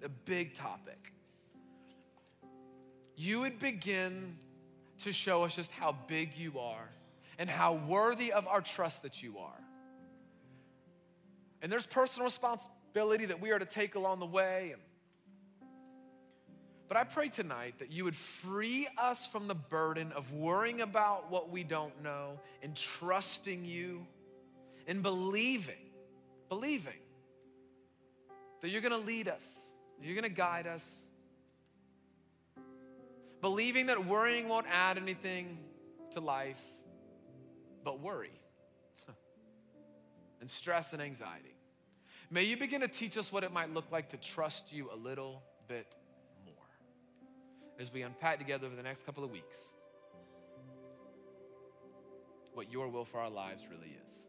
a 0.04 0.08
big 0.08 0.54
topic, 0.54 1.12
you 3.18 3.40
would 3.40 3.58
begin 3.58 4.36
to 4.98 5.10
show 5.10 5.42
us 5.42 5.56
just 5.56 5.72
how 5.72 5.96
big 6.06 6.36
you 6.36 6.60
are 6.60 6.88
and 7.36 7.50
how 7.50 7.74
worthy 7.74 8.32
of 8.32 8.46
our 8.46 8.60
trust 8.60 9.02
that 9.02 9.22
you 9.22 9.38
are. 9.38 9.60
And 11.60 11.70
there's 11.70 11.86
personal 11.86 12.26
responsibility 12.26 13.26
that 13.26 13.40
we 13.40 13.50
are 13.50 13.58
to 13.58 13.66
take 13.66 13.96
along 13.96 14.20
the 14.20 14.26
way. 14.26 14.76
But 16.86 16.96
I 16.96 17.02
pray 17.02 17.28
tonight 17.28 17.80
that 17.80 17.90
you 17.90 18.04
would 18.04 18.14
free 18.14 18.86
us 18.96 19.26
from 19.26 19.48
the 19.48 19.54
burden 19.54 20.12
of 20.12 20.32
worrying 20.32 20.80
about 20.80 21.28
what 21.28 21.50
we 21.50 21.64
don't 21.64 22.02
know 22.04 22.38
and 22.62 22.74
trusting 22.76 23.64
you 23.64 24.06
and 24.86 25.02
believing, 25.02 25.74
believing 26.48 26.94
that 28.62 28.68
you're 28.68 28.80
gonna 28.80 28.96
lead 28.96 29.26
us, 29.26 29.72
you're 30.00 30.14
gonna 30.14 30.28
guide 30.28 30.68
us. 30.68 31.07
Believing 33.40 33.86
that 33.86 34.04
worrying 34.06 34.48
won't 34.48 34.66
add 34.70 34.96
anything 34.96 35.58
to 36.12 36.20
life, 36.20 36.60
but 37.84 38.00
worry 38.00 38.40
and 40.40 40.48
stress 40.48 40.92
and 40.92 41.00
anxiety. 41.00 41.54
May 42.30 42.42
you 42.42 42.56
begin 42.56 42.80
to 42.82 42.88
teach 42.88 43.16
us 43.16 43.32
what 43.32 43.44
it 43.44 43.52
might 43.52 43.72
look 43.72 43.90
like 43.90 44.10
to 44.10 44.16
trust 44.16 44.72
you 44.72 44.90
a 44.92 44.96
little 44.96 45.42
bit 45.66 45.96
more 46.44 46.54
as 47.78 47.92
we 47.92 48.02
unpack 48.02 48.38
together 48.38 48.66
over 48.66 48.76
the 48.76 48.82
next 48.82 49.06
couple 49.06 49.24
of 49.24 49.30
weeks 49.30 49.72
what 52.58 52.72
your 52.72 52.88
will 52.88 53.04
for 53.04 53.20
our 53.20 53.30
lives 53.30 53.62
really 53.70 53.96
is. 54.04 54.26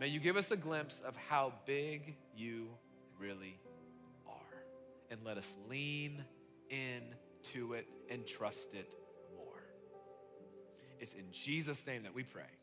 May 0.00 0.08
you 0.08 0.18
give 0.18 0.36
us 0.36 0.50
a 0.50 0.56
glimpse 0.56 1.02
of 1.02 1.16
how 1.16 1.52
big 1.66 2.16
you 2.34 2.66
really 3.16 3.60
are. 4.26 4.64
And 5.08 5.20
let 5.24 5.38
us 5.38 5.54
lean 5.68 6.24
into 6.70 7.74
it 7.74 7.86
and 8.08 8.26
trust 8.26 8.74
it 8.74 8.94
more. 9.36 9.62
It's 10.98 11.14
in 11.14 11.30
Jesus' 11.32 11.86
name 11.86 12.04
that 12.04 12.14
we 12.14 12.22
pray. 12.22 12.59